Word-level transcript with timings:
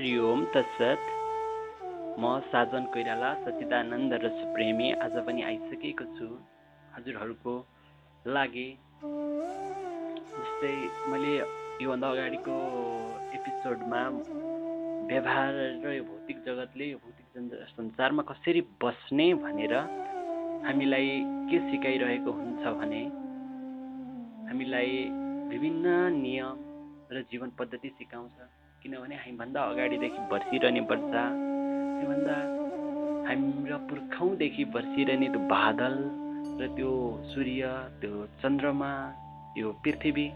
हरि 0.00 0.16
ओम 0.18 0.44
तत्सत। 0.52 1.00
म 2.20 2.28
साजन 2.48 2.84
कोइराला 2.92 3.30
सचिदानन्द 3.38 4.12
र 4.22 4.28
सुप्रेमी 4.36 4.86
आज 4.96 5.16
पनि 5.26 5.42
आइसकेको 5.44 6.04
छु 6.16 6.28
हजुरहरूको 6.92 7.52
लागि। 8.26 8.64
जस्तै 10.30 10.72
मैले 11.12 11.34
योभन्दा 11.84 12.08
अगाडिको 12.16 12.54
एपिसोडमा 13.38 14.00
व्यवहार 15.10 15.52
र 15.84 15.92
यो 15.92 16.04
भौतिक 16.08 16.40
जगतले 16.48 16.86
यो 16.90 16.98
भौतिक 17.04 17.68
संसारमा 17.76 18.22
कसरी 18.32 18.62
बस्ने 18.80 19.26
भनेर 19.44 19.74
हामीलाई 20.64 21.10
के 21.50 21.60
सिकाइरहेको 21.68 22.30
हुन्छ 22.38 22.72
भने 22.80 23.02
हामीलाई 24.48 24.96
विभिन्न 25.52 25.86
नियम 26.16 26.56
र 27.12 27.22
जीवन 27.32 27.52
पद्धति 27.60 27.92
सिकाउँछ। 28.00 28.59
किनभने 28.82 29.14
हामीभन्दा 29.14 29.60
अगाडिदेखि 29.62 30.20
बर्सिरहने 30.32 30.80
पर्छ 30.80 31.12
त्योभन्दा 31.12 32.36
हाम्रा 33.28 33.76
पुर्खौँदेखि 33.88 34.64
बर्सिरहने 34.74 35.28
त्यो 35.28 35.40
बादल 35.52 35.94
र 36.60 36.68
त्यो 36.76 36.92
सूर्य 37.30 37.62
त्यो 38.00 38.12
चन्द्रमा 38.42 38.90
त्यो 39.54 39.68
पृथ्वी 39.84 40.26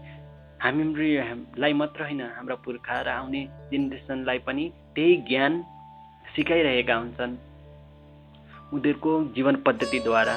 हामीलाई 0.61 1.73
मात्र 1.73 1.99
होइन 2.03 2.21
हाम्रा 2.37 2.55
पुर्खा 2.65 2.95
र 3.01 3.09
आउने 3.17 3.41
जेनेरेसनलाई 3.71 4.39
पनि 4.47 4.65
त्यही 4.95 5.15
ज्ञान 5.29 5.53
सिकाइरहेका 6.35 6.95
हुन्छन्। 6.95 7.33
उनीहरूको 8.73 9.11
जीवन 9.35 9.55
पद्धतिद्वारा। 9.65 10.35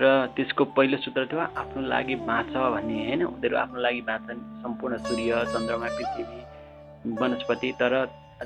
र 0.00 0.04
त्यसको 0.36 0.64
पहिलो 0.76 0.96
सूत्र 1.04 1.24
थियो 1.32 1.40
आफ्नो 1.40 1.80
लागि 1.92 2.14
बाँच 2.28 2.52
भन्ने 2.74 2.96
होइन? 3.06 3.22
उनीहरू 3.32 3.56
आफ्नो 3.64 3.78
लागि 3.80 4.02
बाँच्छन्। 4.10 4.40
सम्पूर्ण 4.62 4.94
सूर्य 5.06 5.44
चन्द्रमा 5.54 5.88
पृथ्वी। 5.96 6.40
वनस्पति 7.20 7.72
तर 7.80 7.92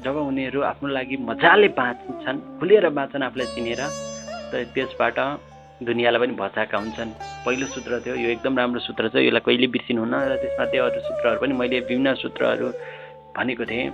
जब 0.05 0.17
उनीहरू 0.17 0.61
आफ्नो 0.63 0.89
लागि 0.89 1.17
मजाले 1.29 1.69
बाँच्छन् 1.79 2.39
खुलेर 2.61 2.89
बाँच्छन् 2.99 3.23
आफूलाई 3.23 3.47
चिनेर 3.55 3.83
त्यसबाट 4.75 5.19
दुनियाँलाई 5.89 6.21
पनि 6.21 6.35
बचाएका 6.37 6.77
हुन्छन्। 6.79 7.11
पहिलो 7.45 7.67
सूत्र 7.75 8.01
थियो 8.05 8.15
यो 8.15 8.29
एकदम 8.37 8.59
राम्रो 8.59 8.81
सूत्र 8.87 9.09
छ 9.09 9.17
यसलाई 9.17 9.43
कहिले 9.47 9.67
बिर्सिनुहुन्न? 9.75 10.15
र 10.31 10.37
त्यसमा 10.43 10.65
त्यो 10.71 10.85
अरू 10.85 11.01
सूत्रहरू 11.09 11.41
पनि 11.41 11.55
मैले 11.61 11.81
विभिन्न 11.81 12.15
सूत्रहरू 12.23 12.69
भनेको 13.37 13.65
थिएँ। 13.71 13.89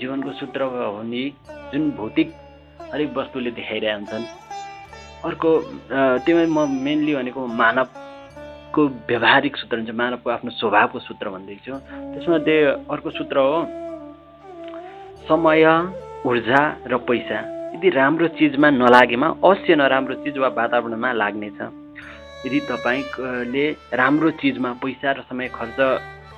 जीवनको 0.00 0.30
सूत्र 0.40 0.60
हो 0.62 0.92
भने 0.96 1.22
जुन 1.72 1.82
भौतिक 2.00 2.28
हरेक 2.92 3.10
वस्तुले 3.16 3.50
देखाइरहेका 3.58 3.96
हुन्छन् 3.96 4.24
अर्को 5.28 5.50
त्यो 6.24 6.36
म 6.46 6.58
मेनली 6.86 7.12
भनेको 7.14 7.40
मानव 7.60 7.86
को 8.76 8.82
व्यवहारिक 9.08 9.56
सूत्र 9.56 9.76
हुन्छ 9.78 9.90
मानवको 10.00 10.28
आफ्नो 10.30 10.50
स्वभावको 10.60 10.98
सूत्र 11.08 11.26
भन्दैछु 11.34 11.72
त्यसमा 12.12 12.38
त्यो 12.46 12.70
अर्को 12.92 13.10
सूत्र 13.18 13.36
हो 13.46 13.58
समय 15.28 15.64
ऊर्जा 16.26 16.60
र 16.90 16.96
पैसा। 17.08 17.38
यदि 17.74 17.88
राम्रो 17.90 18.26
चिजमा 18.38 18.68
नलागेमा 18.82 19.28
अवश्य 19.44 19.74
नराम्रो 19.76 20.14
चिज 20.24 20.36
वा 20.38 20.48
वातावरणमा 20.58 21.10
लाग्नेछ। 21.22 21.60
यदि 22.46 22.58
तपाईँले 22.70 23.66
राम्रो 24.00 24.30
चिजमा 24.40 24.70
पैसा 24.82 25.08
र 25.12 25.20
समय 25.28 25.48
खर्च 25.58 25.78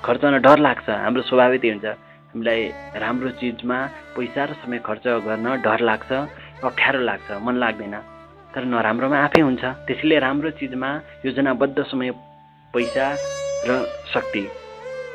खर्चन 0.05 0.35
डर 0.47 0.59
लाग्छ 0.67 0.89
हाम्रो 0.89 1.23
स्वभावै 1.29 1.59
त्यही 1.63 1.73
हुन्छ। 1.75 1.87
हामीलाई 2.31 2.63
राम्रो 3.03 3.31
चिजमा 3.41 3.79
पैसा 4.17 4.43
र 4.45 4.53
समय 4.63 4.79
खर्च 4.89 5.05
गर्न 5.27 5.47
डर 5.65 5.81
लाग्छ 5.91 6.11
अप्ठ्यारो 6.69 7.01
लाग्छ 7.09 7.29
मन 7.45 7.55
लाग्दैन। 7.65 7.97
तर 8.53 8.63
नराम्रोमा 8.65 9.17
आफै 9.27 9.41
हुन्छ। 9.41 9.65
त्यसैले 9.87 10.17
राम्रो 10.27 10.51
चिजमा 10.61 10.91
योजनाबद्ध 11.25 11.79
समय 11.93 12.09
पैसा 12.79 13.07
र 13.67 13.71
शक्ति 14.15 14.43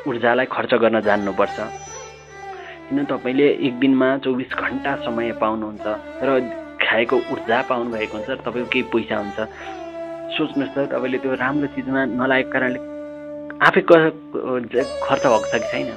ऊर्जालाई 0.08 0.46
खर्च 0.52 0.74
गर्न 0.84 1.00
जान्नुपर्छ। 1.02 1.58
किन 2.92 3.06
तपाईँले 3.08 3.48
एक 3.68 3.80
दिनमा 3.80 4.08
चौबिस 4.20 4.52
घन्टा 4.54 4.96
समय 5.08 5.32
पाउनुहुन्छ 5.40 5.86
र 6.28 6.30
खाएको 6.84 7.16
ऊर्जा 7.32 7.62
पाउनुभएको 7.72 8.18
हुन्छ 8.18 8.30
र 8.30 8.36
तपाईँको 8.44 8.70
केही 8.70 8.84
पैसा 8.92 9.16
हुन्छ। 9.16 9.40
सोच्नुहोस् 10.36 10.76
त 10.76 10.92
तपाईँले 10.92 11.18
त्यो 11.24 11.34
राम्रो 11.40 11.68
चिजमा 11.72 12.02
नलागेको 12.20 12.52
कारणले 12.52 12.80
आफै 13.64 13.82
खर्च 13.88 15.24
भएको 15.24 15.48
छ 15.48 15.56
कि 15.56 15.68
छैन? 15.72 15.90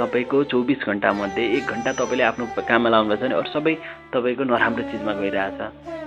तपाईँको 0.00 0.36
चौबिस 0.50 0.80
घन्टामध्ये 0.88 1.44
एक 1.56 1.64
घन्टा 1.68 1.92
तपाईँले 2.00 2.24
आफ्नो 2.32 2.44
काममा 2.56 2.88
लाउनुभएको 2.88 3.20
छ 3.20 3.28
भने 3.28 3.36
अरू 3.36 3.50
सबै 3.52 3.74
तपाईँको 4.16 4.42
नराम्रो 4.48 4.82
चिजमा 4.88 5.12
गइरहेछ। 5.20 5.60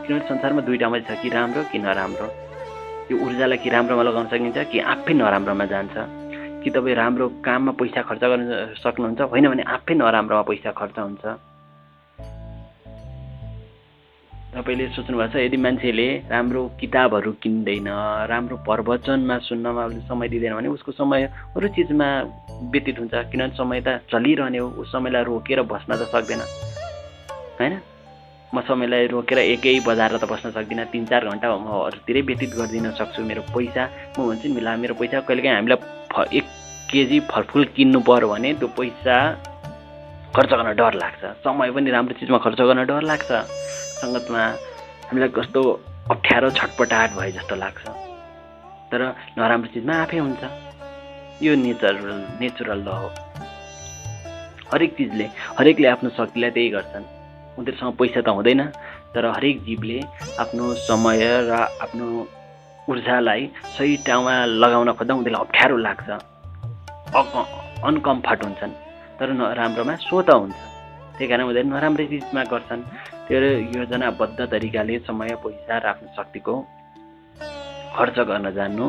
किनभने 0.09 0.25
संसारमा 0.25 0.61
दुइटा 0.65 0.87
मात्रै 0.89 1.05
छ 1.05 1.21
कि 1.21 1.29
राम्रो 1.37 1.61
कि 1.69 1.77
नराम्रो। 1.85 2.48
यो 3.11 3.17
ऊर्जालाई 3.17 3.57
कि 3.57 3.69
राम्रोमा 3.69 4.03
लगाउन 4.03 4.27
सकिन्छ 4.29 4.57
कि 4.69 4.79
आफै 4.79 5.13
नराम्रोमा 5.13 5.65
जान्छ? 5.65 5.95
कि 6.61 6.69
तपाईँ 6.69 6.95
राम्रो 6.95 7.25
काममा 7.41 7.71
पैसा 7.73 8.01
खर्च 8.05 8.21
गर्न 8.21 8.43
सक्नुहुन्छ? 8.77 9.21
होइन 9.33 9.45
भने 9.49 9.63
आफै 9.65 9.93
नराम्रोमा 9.97 10.43
पैसा 10.45 10.71
खर्च 10.71 10.97
हुन्छ। 10.99 11.25
तपाईँले 14.53 14.85
सोच्नुभएको 14.93 15.33
छ 15.33 15.35
यदि 15.45 15.57
मान्छेले 15.57 16.07
राम्रो 16.29 16.61
किताबहरू 16.79 17.31
किन्दैन 17.41 17.87
राम्रो 18.29 18.55
प्रवचनमा 18.61 19.35
सुन्नमा 19.45 19.83
समय 20.09 20.27
दिँदैन 20.29 20.53
भने 20.53 20.69
उसको 20.69 20.91
समय 20.93 21.21
अरू 21.57 21.67
चिजमा 21.73 22.07
व्यतीत 22.73 22.97
हुन्छ 22.99 23.13
किनभने 23.29 23.57
समय 23.57 23.79
त 23.81 23.87
चलिरहने 24.09 24.57
हो 24.57 24.67
उस 24.81 24.91
समयलाई 24.91 25.23
रोकेर 25.23 25.61
बस्न 25.65 25.89
त 25.97 26.01
सक्दैन। 26.13 26.41
होइन? 27.57 27.73
म 28.49 28.61
समयलाई 28.65 29.07
रोकेर 29.13 29.39
एकै 29.39 29.79
बजाएर 29.85 30.17
त 30.17 30.25
बस्न 30.25 30.49
सक्दिनँ। 30.57 30.89
तिन 30.89 31.05
चार 31.05 31.21
घन्टा 31.29 31.47
म 31.53 31.69
अरूतिरै 31.85 32.21
व्यतीत 32.25 32.51
गरिदिन 32.57 32.97
सक्छु 32.97 33.21
मेरो 33.21 33.41
पैसा। 33.53 33.83
म 34.17 34.25
भन्छु 34.25 34.47
नि 34.49 34.53
मिला 34.57 34.71
मेरो 34.81 34.93
पैसा 34.97 35.21
कहिलेकाहीँ 35.21 35.55
हामीलाई 35.55 35.77
फ 36.09 36.25
एक 36.33 36.45
केजी 36.89 37.17
फलफुल 37.29 37.63
किन्नु 37.77 37.99
पऱ्यो 38.09 38.27
भने 38.33 38.49
त्यो 38.57 38.67
पैसा 38.73 39.15
खर्च 40.33 40.51
गर्न 40.57 40.69
डर 40.81 40.93
लाग्छ। 41.03 41.21
समय 41.45 41.69
पनि 41.77 41.89
राम्रो 41.93 42.13
चिजमा 42.17 42.37
खर्च 42.45 42.59
गर्न 42.69 42.81
डर 42.89 43.01
लाग्छ। 43.11 43.29
सङ्गतमा 44.01 44.41
हामीलाई 45.09 45.29
कस्तो 45.37 45.61
अप्ठ्यारो 46.09 46.49
छटपटाहट 46.57 47.09
भए 47.17 47.31
जस्तो 47.37 47.55
लाग्छ। 47.63 47.85
तर 48.89 49.01
नराम्रो 49.37 49.69
चिजमा 49.77 49.93
आफै 50.09 50.17
हुन्छ। 50.25 50.41
यो 51.45 51.53
नेचरल 51.53 52.09
नेचुरल 52.41 52.81
ल 52.81 52.89
हो। 52.97 53.09
हरेक 54.73 54.91
चिजले 54.97 55.25
हरेकले 55.59 55.87
आफ्नो 55.93 56.09
शक्तिलाई 56.17 56.51
त्यही 56.57 56.69
गर्छन्। 56.73 57.18
उनीहरूसँग 57.59 57.93
पैसा 57.99 58.21
त 58.21 58.27
हुँदैन 58.31 58.61
तर 59.13 59.25
हरेक 59.35 59.57
जीवले 59.67 59.99
आफ्नो 60.39 60.65
समय 60.87 61.19
र 61.49 61.51
आफ्नो 61.83 62.07
ऊर्जालाई 62.89 63.41
सही 63.77 63.95
ठाउँमा 64.07 64.33
लगाउन 64.63 64.89
खोज्दा 64.97 65.13
उनीहरूलाई 65.13 65.43
अप्ठ्यारो 65.45 65.77
लाग्छ। 65.77 66.09
अनकम्फर्ट 67.85 68.39
हुन्छन् 68.43 68.73
तर 69.19 69.29
नराम्रोमा 69.39 69.95
स्वत 70.07 70.29
हुन्छ। 70.29 70.59
त्यही 71.17 71.27
कारण 71.29 71.43
उनीहरू 71.49 71.69
नराम्रै 71.69 72.05
चिजमा 72.11 72.43
गर्छन्। 72.51 72.81
त्यो 73.27 73.37
योजनाबद्ध 73.77 74.39
तरिकाले 74.51 74.95
समय 75.07 75.29
पैसा 75.43 75.75
र 75.77 75.85
आफ्नो 75.91 76.09
शक्तिको 76.17 76.53
खर्च 77.95 78.17
गर्न 78.29 78.45
जान्नु 78.57 78.85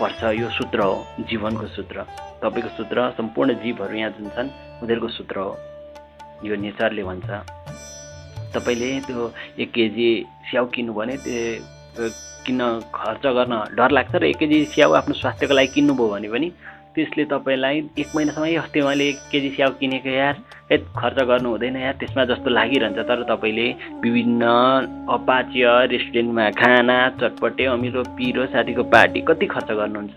पर्छ। 0.00 0.20
यो 0.40 0.48
सूत्र 0.58 0.78
हो 0.82 0.94
जीवनको 1.30 1.66
सूत्र। 1.76 1.96
तपाईँको 2.42 2.70
सूत्र 2.76 2.96
सम्पूर्ण 3.16 3.50
जीवहरू 3.62 3.94
यहाँ 3.96 4.10
जुन 4.18 4.28
छन् 4.36 4.48
उनीहरूको 4.82 5.08
सूत्र 5.18 5.36
हो। 5.38 5.52
यो 6.44 6.56
नेचरले 6.56 7.02
भन्छ। 7.02 7.28
तपाईँले 8.54 8.90
त्यो 9.06 9.30
एक 9.62 9.70
केजी 9.72 10.08
स्याउ 10.50 10.66
किन्नु 10.74 10.92
भने 10.92 11.16
त्यो 11.24 12.08
किन्न 12.44 12.62
खर्च 12.94 13.24
गर्न 13.38 13.54
डर 13.78 13.90
लाग्छ 13.96 14.14
र 14.14 14.24
एक 14.24 14.36
केजी 14.38 14.64
स्याउ 14.74 14.92
आफ्नो 15.00 15.14
स्वास्थ्यको 15.14 15.54
लागि 15.54 15.72
किन्नुभयो 15.74 16.08
भने 16.12 16.28
पनि 16.28 16.48
त्यसले 16.94 17.24
तपाईँलाई 17.24 17.76
एक 17.98 18.08
महिनासम्म 18.16 18.46
अस्ति 18.60 18.80
मैले 18.82 19.04
एक 19.08 19.18
केजी 19.32 19.50
स्याउ 19.56 19.70
किनेको 19.80 20.10
यार 20.10 20.36
है 20.70 20.76
खर्च 21.00 21.18
गर्नु 21.30 21.48
हुँदैन 21.48 21.76
यार 21.76 21.94
त्यसमा 22.00 22.24
जस्तो 22.28 22.50
लागिरहन्छ। 22.50 22.98
तर 23.08 23.22
तपाईँले 23.30 23.66
विभिन्न 24.04 24.44
अपाच्य 25.16 25.64
रेस्टुरेन्टमा 25.92 26.50
खाना 26.60 26.98
चटपटे 27.20 27.64
अमिलो 27.72 28.02
पिरो 28.18 28.46
साथीको 28.52 28.82
पार्टी 28.92 29.20
कति 29.28 29.46
खर्च 29.46 29.70
गर्नुहुन्छ? 29.72 30.16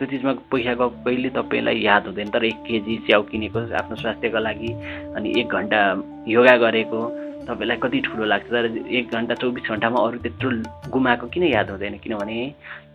त्यो 0.00 0.08
चिजमा 0.08 0.32
पैसा 0.48 0.72
गएको 0.80 0.88
कहिले 1.04 1.28
तपाईँलाई 1.36 1.76
याद 1.84 2.06
हुँदैन 2.08 2.28
तर 2.32 2.44
एक 2.48 2.58
केजी 2.64 2.94
स्याउ 3.04 3.22
किनेको 3.28 3.60
आफ्नो 3.76 3.96
स्वास्थ्यको 4.00 4.38
लागि 4.40 4.70
अनि 5.12 5.28
एक 5.40 5.48
घन्टा 5.52 5.80
योगा 6.24 6.56
गरेको 6.56 7.00
तपाईँलाई 7.44 7.76
कति 7.84 7.98
ठुलो 8.08 8.24
लाग्छ 8.32 8.48
तर 8.48 8.64
एक 8.80 9.12
घन्टा 9.12 9.34
चौबिस 9.44 9.68
घन्टामा 9.68 10.00
अरू 10.00 10.18
त्यत्रो 10.24 10.50
गुमाएको 10.88 11.26
किन 11.28 11.44
याद 11.52 11.70
हुँदैन? 11.70 11.94
किनभने 12.00 12.38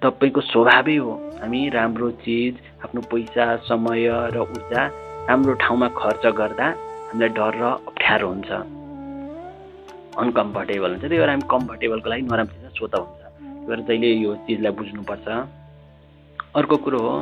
तपाईँको 0.02 0.42
स्वभावै 0.50 0.96
हो 0.98 1.14
हामी 1.46 1.62
राम्रो 1.78 2.10
चिज 2.26 2.54
आफ्नो 2.90 3.02
पैसा 3.14 3.46
समय 3.70 4.34
र 4.34 4.38
ऊर्जा 4.42 4.82
राम्रो 5.30 5.54
ठाउँमा 5.62 5.88
खर्च 6.02 6.26
गर्दा 6.42 6.66
हामीलाई 6.66 7.30
डर 7.38 7.54
र 7.54 7.64
अप्ठ्यारो 7.86 8.28
हुन्छ। 8.34 8.50
अनकम्फर्टेबल 10.26 10.90
हुन्छ 10.90 11.06
त्यही 11.06 11.20
भएर 11.22 11.30
हामी 11.30 11.46
कम्फर्टेबलको 11.54 12.10
लागि 12.10 12.22
नराम्रो 12.34 12.54
चिजमा 12.56 12.74
स्वत 12.74 12.96
हुन्छ। 12.98 13.22
त्यही 13.22 13.66
भएर 13.70 13.80
जहिले 13.86 14.10
यो 14.26 14.32
चिजलाई 14.50 14.74
बुझ्नुपर्छ 14.82 15.28
अर्को 16.56 16.78
कुरो 16.78 17.00
हो। 17.00 17.16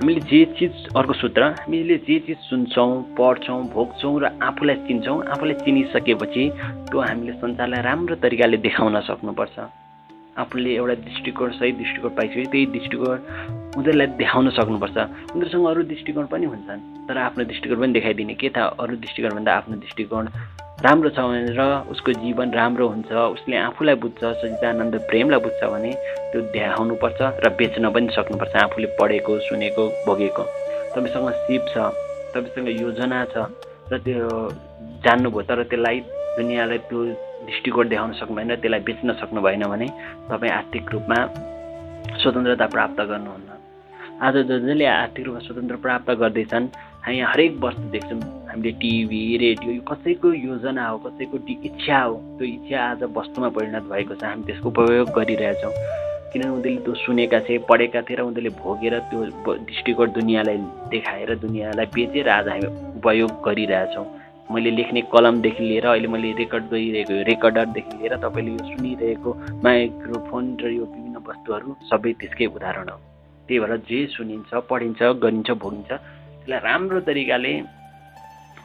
हामीले 0.00 0.20
जे 0.30 0.44
चिज 0.58 0.86
अर्को 0.96 1.12
सूत्र 1.12 1.42
हामीले 1.58 1.96
जे 2.06 2.18
चिज 2.26 2.36
सुन्छौँ 2.40 2.90
पढ्छौँ 3.18 3.62
भोग्छौँ 3.74 4.14
र 4.20 4.30
आफूलाई 4.42 4.76
चिन्छौँ 4.86 5.18
आफूलाई 5.26 5.54
चिनिसकेपछि 5.64 6.44
त्यो 6.88 7.00
हामीले 7.00 7.32
संसारलाई 7.42 7.82
राम्रो 7.82 8.14
तरिकाले 8.22 8.56
देखाउन 8.66 9.00
सक्नुपर्छ। 9.02 9.58
आफूले 10.38 10.70
एउटा 10.74 10.94
दृष्टिकोण 11.04 11.50
सही 11.58 11.72
दृष्टिकोण 11.72 12.10
पाइसके 12.16 12.44
त्यही 12.52 12.66
दृष्टिकोण 12.76 13.18
उनीहरूलाई 13.76 14.06
देखाउन 14.22 14.50
सक्नुपर्छ। 14.58 14.96
उनीहरूसँग 15.34 15.66
अरू 15.66 15.82
दृष्टिकोण 15.90 16.26
पनि 16.32 16.46
हुन्छन् 16.46 16.80
तर 17.08 17.18
आफ्नो 17.18 17.44
दृष्टिकोण 17.44 17.78
पनि 17.80 17.92
देखाइदिने 17.92 18.34
के 18.40 18.48
थाहा? 18.56 18.66
अरू 18.80 18.96
दृष्टिकोणभन्दा 18.96 19.52
आफ्नो 19.52 19.76
दृष्टिकोण 19.76 20.24
राम्रो 20.84 21.10
छ 21.12 21.20
भने 21.20 21.52
र 21.52 21.62
उसको 21.92 22.12
जीवन 22.24 22.50
राम्रो 22.56 22.86
हुन्छ 22.88 23.12
उसले 23.12 23.56
आफूलाई 23.68 23.94
बुझ्छ 24.00 24.16
सचिदानन्द 24.16 24.94
प्रेमलाई 25.08 25.40
बुझ्छ 25.44 25.60
भने 25.60 25.92
त्यो 26.32 26.40
देखाउनुपर्छ 26.56 27.20
र 27.44 27.48
बेच्न 27.60 27.90
पनि 27.92 28.08
सक्नुपर्छ 28.16 28.56
आफूले 28.56 28.88
पढेको 28.96 29.38
सुनेको 29.44 29.84
भोगेको। 30.06 30.44
तपाईँसँग 30.96 31.28
सिप 31.44 31.62
छ 31.68 31.76
तपाईँसँग 32.32 32.68
योजना 32.80 33.24
छ 33.28 33.44
र 33.92 33.98
त्यो 34.00 34.24
जान्नुभयो 35.04 35.42
तर 35.44 35.62
त्यसलाई 35.68 36.00
दुनियाँलाई 36.40 36.78
त्यो 36.88 37.04
दृष्टिकोण 37.44 37.88
देखाउन 37.92 38.12
सक्नु 38.16 38.36
भएन 38.40 38.56
त्यसलाई 38.56 38.80
बेच्न 38.88 39.12
सक्नु 39.20 39.40
भएन 39.44 39.64
भने 39.68 39.88
तपाईँ 40.32 40.52
आर्थिक 40.58 40.92
रूपमा 40.96 41.18
स्वतन्त्रता 42.24 42.66
प्राप्त 42.72 43.00
गर्नुहुन्न। 43.12 43.48
आज 44.24 44.34
जसले 44.48 44.86
आर्थिक 44.96 45.24
रूपमा 45.26 45.40
स्वतन्त्र 45.44 45.76
प्राप्त 45.84 46.10
गर्दैछन् 46.24 46.72
हामी 47.04 47.20
हरेक 47.32 47.52
वस्तु 47.60 47.88
देख्छौँ। 47.92 48.39
हामीले 48.50 48.70
टिभी 48.82 49.20
रेडियो 49.38 49.72
यो 49.72 49.82
कसैको 49.86 50.32
योजना 50.34 50.86
हो 50.86 50.96
कसैको 51.06 51.38
इच्छा 51.66 51.98
हो 52.02 52.14
त्यो 52.38 52.46
इच्छा 52.46 52.78
आज 52.82 53.02
वस्तुमा 53.16 53.48
परिणत 53.54 53.84
भएको 53.86 54.14
छ 54.14 54.24
हामी 54.26 54.42
त्यसको 54.46 54.68
उपयोग 54.68 55.10
गरिरहेछौँ। 55.18 55.72
किनभने 56.32 56.50
उनीहरूले 56.50 56.82
त्यो 56.84 56.94
सुनेका 57.06 57.40
थिए 57.46 57.58
पढेका 57.70 58.00
थिए 58.10 58.16
र 58.18 58.20
उनीहरूले 58.26 58.50
भोगेर 58.58 58.98
त्यो 59.06 59.20
दृष्टिकोण 59.70 60.10
दुनियाँलाई 60.18 60.58
देखाएर 60.90 61.34
दुनियाँलाई 61.46 61.86
बेचेर 61.94 62.28
आज 62.28 62.48
हामी 62.48 62.66
उपयोग 62.98 63.30
गरिरहेछौँ। 63.46 64.06
मैले 64.50 64.70
लेख्ने 64.78 65.00
कलमदेखि 65.14 65.62
लिएर 65.70 65.86
अहिले 65.86 66.08
मैले 66.10 66.32
रेकर्ड 66.42 66.64
गरिरहेको 66.74 67.22
रेकर्डरदेखि 67.30 67.94
लिएर 68.02 68.14
तपाईँले 68.18 68.50
यो 68.50 68.62
सुनिरहेको 68.74 69.30
माइक्रोफोन 69.62 70.44
र 70.62 70.70
यो 70.74 70.84
विभिन्न 70.90 71.22
वस्तुहरू 71.28 71.76
सबै 71.86 72.12
त्यसकै 72.18 72.46
उदाहरण 72.58 72.88
हो। 72.90 72.98
त्यही 73.46 73.58
भएर 73.62 73.76
जे 73.90 74.06
सुनिन्छ 74.18 74.50
पढिन्छ 74.70 75.00
गरिन्छ 75.22 75.50
भोगिन्छ 75.62 75.90
त्यसलाई 75.92 76.60
राम्रो 76.66 77.00
तरिकाले 77.06 77.52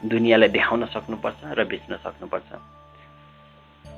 दुनियाँलाई 0.04 0.48
देखाउन 0.48 0.84
सक्नुपर्छ 0.92 1.40
र 1.58 1.64
बेच्न 1.64 1.96
सक्नुपर्छ। 2.04 2.50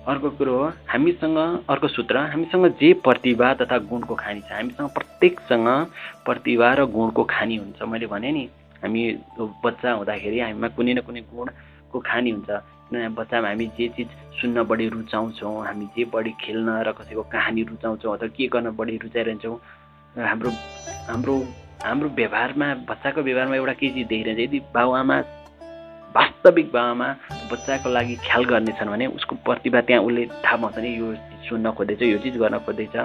अर्को 0.08 0.30
कुरो 0.38 0.54
हो 0.56 0.66
हामीसँग 0.88 1.38
अर्को 1.68 1.88
सूत्र 1.88 2.16
हामीसँग 2.32 2.66
जे 2.80 2.92
प्रतिभा 3.04 3.52
तथा 3.60 3.78
गुणको 3.90 4.14
खानी 4.14 4.40
छ 4.40 4.52
हामीसँग 4.52 4.88
प्रत्येकसँग 4.94 5.68
प्रतिभा 6.24 6.72
र 6.78 6.84
गुणको 6.86 7.24
खानी 7.24 7.56
हुन्छ। 7.56 7.82
मैले 7.82 8.06
भने 8.06 8.30
नि 8.32 8.44
हामी 8.82 9.02
बच्चा 9.64 9.92
हुँदाखेरि 9.92 10.38
हामीमा 10.40 10.68
कुनै 10.76 10.92
न 10.94 11.00
कुनै 11.02 11.20
गुणको 11.34 11.98
खानी 11.98 12.30
हुन्छ। 12.30 12.50
किनभने 12.88 13.08
बच्चामा 13.20 13.48
हामी 13.48 13.66
जे 13.76 13.88
चिज 13.96 14.08
सुन्न 14.40 14.64
बढी 14.64 14.88
रुचाउँछौँ 14.88 15.66
हामी 15.66 15.86
जे 15.92 16.04
बढी 16.08 16.32
खेल्न 16.40 16.68
र 16.88 16.92
कसैको 16.96 17.22
कहानी 17.28 17.62
रुचाउँछौँ 17.68 18.12
अथवा 18.16 18.28
के 18.32 18.46
गर्न 18.48 18.70
बढी 18.78 18.96
रुचाइरहन्छौँ 19.04 19.56
हाम्रो 20.16 20.50
हाम्रो 21.10 21.34
हाम्रो 21.84 22.08
व्यवहारमा 22.16 22.68
बच्चाको 22.88 23.20
व्यवहारमा 23.28 23.56
एउटा 23.56 23.72
केही 23.76 23.92
चिज 23.92 24.06
देखिरहन्छ 24.08 24.40
यदि 24.40 24.58
बाबुआमा 24.72 25.16
वास्तविक 26.16 26.72
बाबामा 26.72 27.08
बच्चाको 27.50 27.88
लागि 27.90 28.14
ख्याल 28.26 28.44
गर्नेछन् 28.50 28.88
भने 28.88 29.06
उसको 29.18 29.34
प्रतिभा 29.44 29.80
त्यहाँ 29.86 30.02
उसले 30.02 30.24
थाहा 30.44 30.56
पाउँछ 30.56 30.78
नि 30.78 30.90
यो 30.98 31.14
चिज 31.14 31.48
सुन्न 31.48 31.70
खोज्दैछ 31.76 32.02
यो 32.02 32.18
चिज 32.24 32.36
गर्न 32.42 32.58
खोज्दैछ 32.66 32.96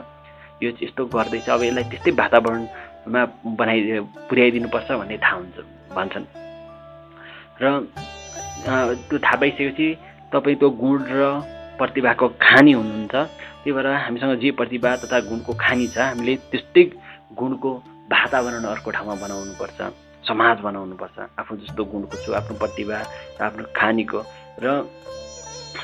यो 0.64 0.72
चिज 0.72 0.84
यस्तो 0.84 1.06
गर्दैछ 1.16 1.50
अब 1.50 1.64
यसलाई 1.64 1.84
त्यस्तै 1.92 2.12
वातावरणमा 2.22 3.22
बनाइ 3.60 3.80
पुर्याइदिनुपर्छ 4.30 4.90
भन्ने 4.92 5.18
थाहा 5.20 5.36
हुन्छ 5.38 5.58
भन्छन्। 5.96 6.26
र 7.62 7.66
त्यो 9.10 9.18
थाहा 9.20 9.36
पाइसकेपछि 9.42 9.88
तपाईँ 10.34 10.58
त्यो 10.60 10.70
गुण 10.82 11.00
र 11.12 11.22
प्रतिभाको 11.78 12.28
खानी 12.42 12.72
हुनुहुन्छ। 12.74 13.16
त्यही 13.64 13.72
भएर 13.76 13.88
हामीसँग 14.06 14.34
जे 14.40 14.52
प्रतिभा 14.60 14.96
तथा 15.04 15.20
गुणको 15.30 15.54
खानी 15.60 15.88
छ 15.88 15.98
हामीले 15.98 16.36
त्यस्तै 16.52 16.84
गुणको 17.40 17.72
वातावरण 18.14 18.64
अर्को 18.74 18.90
ठाउँमा 18.92 19.16
बनाउनुपर्छ। 19.24 19.80
समाज 20.28 20.58
बनाउनुपर्छ। 20.68 21.18
आफू 21.40 21.52
जस्तो 21.62 21.82
गुणको 21.84 22.16
छु 22.24 22.30
आफ्नो 22.40 22.56
प्रतिभा 22.58 22.98
आफ्नो 23.44 23.64
खानीको 23.76 24.20
र 24.64 24.68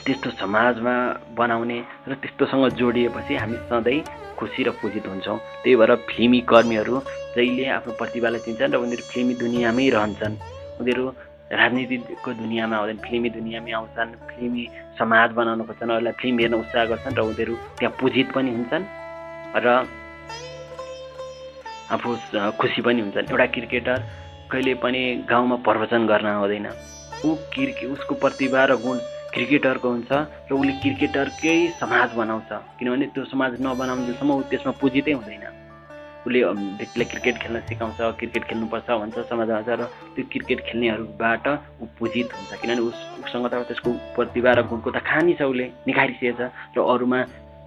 त्यस्तो 0.05 0.29
समाजमा 0.41 0.95
बनाउने 1.35 1.79
र 2.07 2.13
त्यस्तोसँग 2.21 2.65
जोडिएपछि 2.79 3.33
हामी 3.35 3.57
सधैँ 3.69 3.99
खुसी 4.39 4.63
र 4.63 4.69
पूजित 4.79 5.05
हुन्छौँ। 5.07 5.37
त्यही 5.63 5.75
भएर 5.75 5.91
फिल्मी 6.09 6.39
कर्मीहरू 6.47 6.95
जहिले 7.35 7.65
आफ्नो 7.77 7.91
प्रतिभालाई 7.99 8.41
चिन्छन् 8.45 8.73
र 8.73 8.77
उनीहरू 8.79 9.03
फिल्मी 9.11 9.33
दुनियाँमै 9.43 9.85
रहन्छन्। 9.89 10.35
उनीहरू 10.79 11.03
राजनीतिको 11.51 12.29
दुनियाँमा 12.41 12.75
आउँदैन 12.77 12.97
फिल्मी 13.03 13.29
दुनियाँमै 13.35 13.71
आउँछन् 13.73 14.11
फिल्मी 14.29 14.63
समाज 14.99 15.29
बनाउन 15.35 15.61
खोज्छन् 15.67 15.91
अरूलाई 15.91 16.13
फिल्म 16.21 16.37
हेर्न 16.39 16.55
उत्साह 16.61 16.85
गर्छन् 16.85 17.17
र 17.17 17.21
उनीहरू 17.25 17.53
त्यहाँ 17.79 17.93
पूजित 17.99 18.27
पनि 18.31 18.49
हुन्छन् 18.55 18.85
र 19.65 19.67
आफू 21.89 22.09
खुसी 22.61 22.81
पनि 22.85 23.01
हुन्छन्। 23.01 23.29
एउटा 23.33 23.45
क्रिकेटर 23.49 23.97
कहिले 24.51 24.73
पनि 24.81 25.01
गाउँमा 25.29 25.55
प्रवचन 25.61 26.07
गर्न 26.07 26.25
आउँदैन। 26.25 26.67
ऊ 27.25 27.35
क्रिके 27.53 27.85
उसको 27.93 28.15
प्रतिभा 28.15 28.63
र 28.65 28.75
गुण 28.81 28.97
क्रिकेटरको 29.33 29.89
हुन्छ 29.89 30.11
र 30.49 30.51
उसले 30.57 30.73
क्रिकेटरकै 30.81 31.57
समाज 31.79 32.09
बनाउँछ। 32.17 32.49
किनभने 32.79 33.05
त्यो 33.13 33.23
समाज 33.29 33.61
नबनाउन्जेलसम्म 33.61 34.31
ऊ 34.33 34.41
त्यसमा 34.49 34.73
पुजितै 34.81 35.13
हुँदैन। 35.13 35.45
उसले 36.25 36.39
व्यक्तिलाई 36.43 37.07
क्रिकेट 37.11 37.35
खेल्न 37.41 37.59
सिकाउँछ 37.69 37.99
क्रिकेट 38.19 38.43
खेल्नुपर्छ 38.49 38.89
भन्छ 38.89 39.17
समाजमा 39.29 39.61
छ 39.61 39.69
र 39.79 39.81
त्यो 40.17 40.23
क्रिकेट 40.33 40.59
खेल्नेहरूबाट 40.67 41.45
ऊ 41.81 41.85
पुजित 41.99 42.27
हुन्छ। 42.33 42.51
किनभने 42.61 42.81
उस 42.89 42.97
उसँग 43.21 43.45
त 43.47 43.53
त्यसको 43.69 43.89
प्रतिभा 44.17 44.51
र 44.57 44.59
गुणको 44.65 44.89
त 44.89 44.97
खानी 45.05 45.33
छ 45.37 45.45
उसले 45.45 45.65
निखारिसकेछ। 45.87 46.39
र 46.73 46.77
अरूमा 46.81 47.19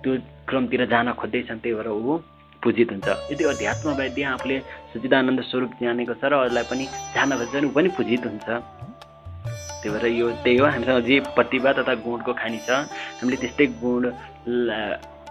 त्यो 0.02 0.12
क्रमतिर 0.50 0.82
जान 0.90 1.12
खोज्दैछन् 1.14 1.62
त्यही 1.62 1.74
भएर 1.78 1.88
ऊ 1.94 2.18
पूजित 2.62 2.88
हुन्छ। 2.92 3.08
यदि 3.32 3.44
अध्यात्म 3.44 3.88
वैद्य 4.00 4.22
आफूले 4.32 4.56
सचिदानन्द 4.94 5.40
स्वरूप 5.50 5.72
जानेको 5.82 6.14
छ 6.14 6.24
र 6.30 6.32
अरूलाई 6.46 6.64
पनि 6.70 6.84
जान 7.14 7.30
खोज्छ 7.38 7.54
ऊ 7.64 7.70
पनि 7.76 7.88
पूजित 7.98 8.22
हुन्छ। 8.26 8.48
त्यही 9.82 9.90
भएर 9.90 10.06
यो 10.06 10.26
त्यही 10.46 10.56
हो 10.58 10.66
हामीसँग 10.66 11.00
जे 11.06 11.16
प्रतिभा 11.34 11.70
तथा 11.78 11.94
गुणको 12.06 12.32
खानी 12.38 12.58
छ 12.66 12.86
हामीले 13.18 13.36
त्यस्तै 13.42 13.66
गुण 13.82 14.02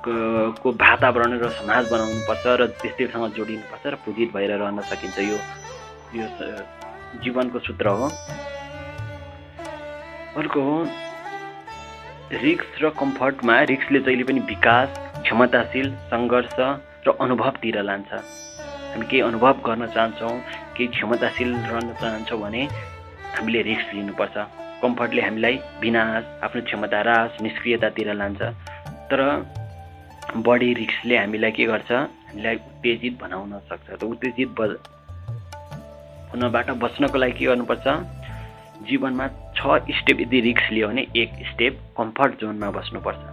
को 0.04 0.69
वातावरण 0.75 1.31
र 1.39 1.50
समाज 1.56 1.83
बनाउनुपर्छ 1.92 2.45
र 2.60 2.68
त्यस्तैसँग 2.81 3.25
जोडिनुपर्छ 3.38 3.84
र 3.88 3.95
पूजित 4.04 4.30
भएर 4.36 4.51
रहन 4.60 4.81
सकिन्छ। 4.92 5.18
यो 5.24 5.38
यो 6.19 6.25
जीवनको 7.24 7.60
सूत्र 7.60 7.88
हो। 7.88 8.07
अर्को 10.42 10.60
हो 10.68 10.75
रिक्स 12.44 12.68
र 12.81 12.89
कम्फर्टमा 13.00 13.56
रिक्सले 13.72 14.00
जहिले 14.00 14.24
पनि 14.24 14.39
विकास 14.51 14.89
क्षमताशील 15.24 15.88
सङ्घर्ष 16.12 16.56
र 17.06 17.18
अनुभवतिर 17.21 17.81
लान्छ। 17.81 18.12
हामी 18.92 19.06
केही 19.07 19.21
अनुभव 19.21 19.56
गर्न 19.65 19.88
चाहन्छौँ 19.95 20.36
केही 20.77 20.88
क्षमताशील 20.94 21.51
रहन 21.69 21.88
चाहन्छौँ 22.01 22.39
भने 22.42 22.62
हामीले 23.36 23.62
रिक्स 23.62 23.93
लिनुपर्छ। 23.93 24.36
कम्फर्टले 24.81 25.22
हामीलाई 25.22 25.55
विनाश 25.81 26.24
आफ्नो 26.43 26.62
क्षमता 26.62 27.00
ह्रास 27.00 27.41
निष्क्रियतातिर 27.41 28.13
लान्छ। 28.13 28.41
तर 29.10 29.22
बढी 30.46 30.74
रिक्सले 30.74 31.17
हामीलाई 31.17 31.51
के 31.51 31.65
गर्छ? 31.65 31.91
हामीलाई 31.91 32.55
उत्तेजित 32.55 33.13
बनाउन 33.22 33.60
सक्छ। 33.70 33.88
त 34.00 34.03
उत्तेजित 34.03 34.50
ब 34.60 34.77
हुनबाट 36.31 36.70
बच्नको 36.84 37.17
लागि 37.17 37.34
के 37.39 37.46
गर्नुपर्छ? 37.46 37.88
जीवनमा 38.88 39.27
छ 39.55 39.62
स्टेप 40.00 40.20
यदि 40.22 40.39
रिक्स 40.41 40.72
लियो 40.72 40.88
भने 40.88 41.08
एक 41.15 41.31
स्टेप 41.51 41.74
कम्फर्ट 41.98 42.39
जोनमा 42.41 42.72
बस्नुपर्छ। 42.72 43.30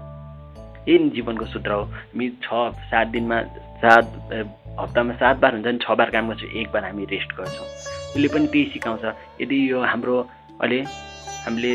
यही 0.88 1.08
जीवनको 1.16 1.46
सूत्र 1.52 1.70
हो 1.72 1.82
हामी 1.84 2.28
छ 2.44 2.48
सात 2.90 3.06
दिनमा 3.14 3.38
सात 3.82 4.06
हप्तामा 4.80 5.14
सात 5.20 5.36
बार 5.42 5.52
हुन्छ 5.54 5.66
भने 5.66 5.78
छ 5.84 5.96
बार 6.00 6.10
काम 6.10 6.28
गर्छौँ 6.28 6.50
एक 6.60 6.68
बार 6.72 6.84
हामी 6.84 7.04
रेस्ट 7.12 7.30
गर्छौँ। 7.38 7.66
त्यसले 8.12 8.28
पनि 8.34 8.46
त्यही 8.52 8.64
सिकाउँछ। 8.72 9.04
यदि 9.42 9.56
यो 9.70 9.80
हाम्रो 9.84 10.16
अहिले 10.62 10.80
हामीले 11.44 11.72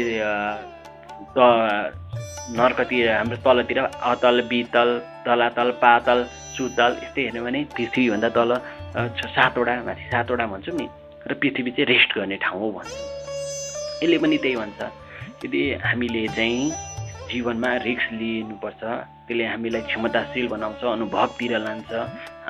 त 1.36 1.38
नर्कतिर 2.58 3.12
हाम्रो 3.12 3.38
तलतिर 3.46 3.80
अतल 3.80 4.42
बितल 4.50 4.90
तलातल 5.26 5.70
पातल 5.84 6.20
सुतल 6.56 6.92
यस्तै 7.04 7.22
हेर्ने 7.22 7.42
भने 7.42 7.60
पृथ्वीभन्दा 7.76 8.30
तल 8.38 8.52
सातवटा 9.36 9.74
माथि 9.88 10.04
सातवटा 10.12 10.46
भन्छौँ 10.54 10.76
नि 10.78 10.88
र 11.30 11.34
पृथ्वी 11.42 11.72
चाहिँ 11.72 11.88
रेस्ट 11.88 12.10
गर्ने 12.18 12.38
ठाउँ 12.44 12.60
हो 12.62 12.72
भन्छ। 12.78 12.94
यसले 14.04 14.18
पनि 14.24 14.38
त्यही 14.44 14.56
भन्छ। 14.56 14.80
यदि 15.46 15.62
हामीले 15.86 16.28
चाहिँ 16.36 16.72
जीवनमा 17.34 17.72
रिक्स 17.88 18.06
लिनुपर्छ। 18.22 18.82
त्यसले 19.28 19.46
हामीलाई 19.46 19.82
क्षमताशील 19.90 20.48
बनाउँछ 20.54 20.82
अनुभवतिर 20.94 21.54
लान्छ 21.66 21.92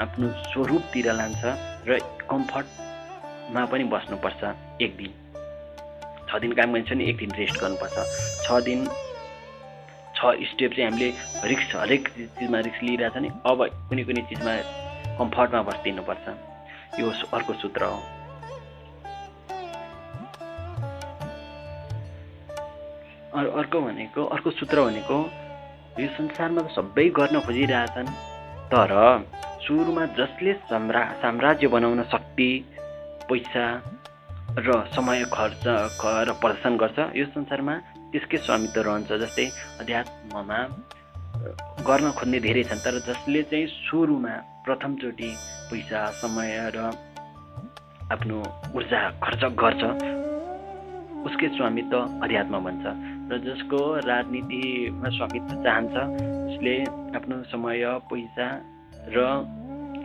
आफ्नो 0.04 0.28
स्वरूपतिर 0.52 1.08
लान्छ 1.20 1.42
र 1.88 2.00
कम्फर्टमा 2.32 3.64
पनि 3.72 3.84
बस्नुपर्छ 3.94 4.42
एक 4.82 4.92
दिन। 5.00 5.12
छ 6.28 6.40
दिन 6.44 6.52
काम 6.58 6.72
गरिन्छ 6.74 6.92
नि 6.98 7.04
एक 7.10 7.18
दिन 7.18 7.32
रेस्ट 7.40 7.58
गर्नुपर्छ। 7.62 7.98
छ 8.46 8.48
दिन 8.68 8.80
छ 10.16 10.20
स्टेप 10.52 10.72
चाहिँ 10.74 10.90
हामीले 10.90 11.10
रिक्स 11.52 11.76
हरेक 11.76 12.04
चिजमा 12.40 12.60
रिक्स 12.68 12.80
लिइरहेछ 12.84 13.18
नि 13.24 13.30
अब 13.52 13.60
कुनै 13.90 14.04
कुनै 14.10 14.22
चिजमा 14.30 14.54
कम्फर्टमा 15.20 15.62
बसिदिनुपर्छ 15.70 16.26
यो 17.00 17.08
अर्को 17.38 17.54
सूत्र 17.62 17.84
हो। 17.84 17.98
अर्को 23.34 23.82
भनेको 23.82 24.26
अर्को 24.28 24.52
सूत्र 24.52 24.82
भनेको 24.82 25.18
यो 26.00 26.08
संसारमा 26.14 26.62
सबै 26.72 27.06
गर्न 27.12 27.40
खोजिरहेछन् 27.42 28.10
तर 28.70 28.92
सुरुमा 29.60 30.06
जसले 30.18 30.54
सम्रा 30.66 31.02
साम्राज्य 31.22 31.68
बनाउन 31.68 32.04
शक्ति 32.12 32.50
पैसा 33.30 33.66
र 34.60 34.76
समय 34.92 35.26
खर्च 35.34 35.64
र 35.68 36.34
प्रदर्शन 36.36 36.78
गर्छ 36.78 37.00
यो 37.16 37.26
संसारमा 37.32 37.76
त्यसकै 38.12 38.38
स्वामित्व 38.40 38.82
रहन्छ 38.82 39.20
जस्तै 39.22 39.46
अध्यात्ममा 39.82 40.60
गर्न 41.88 42.12
खोज्ने 42.14 42.40
धेरै 42.40 42.64
छन् 42.66 42.84
तर 42.86 43.00
जसले 43.08 43.44
चाहिँ 43.50 43.68
सुरुमा 43.80 44.36
प्रथमचोटि 44.66 45.32
पैसा 45.72 46.06
समय 46.20 46.54
र 46.76 46.92
आफ्नो 48.12 48.38
ऊर्जा 48.76 49.02
खर्च 49.24 49.44
गर्छ 49.58 49.84
उसकै 51.26 51.48
स्वामित्व 51.58 51.98
अध्यात्म 51.98 52.64
भन्छ 52.66 53.13
र 53.34 53.38
जसको 53.42 53.80
राजनीतिमा 54.06 55.10
स्वामित्व 55.10 55.54
चाहन्छ 55.66 55.96
उसले 56.54 56.76
आफ्नो 57.18 57.36
समय 57.50 57.82
पैसा 58.06 58.48
र 59.10 59.18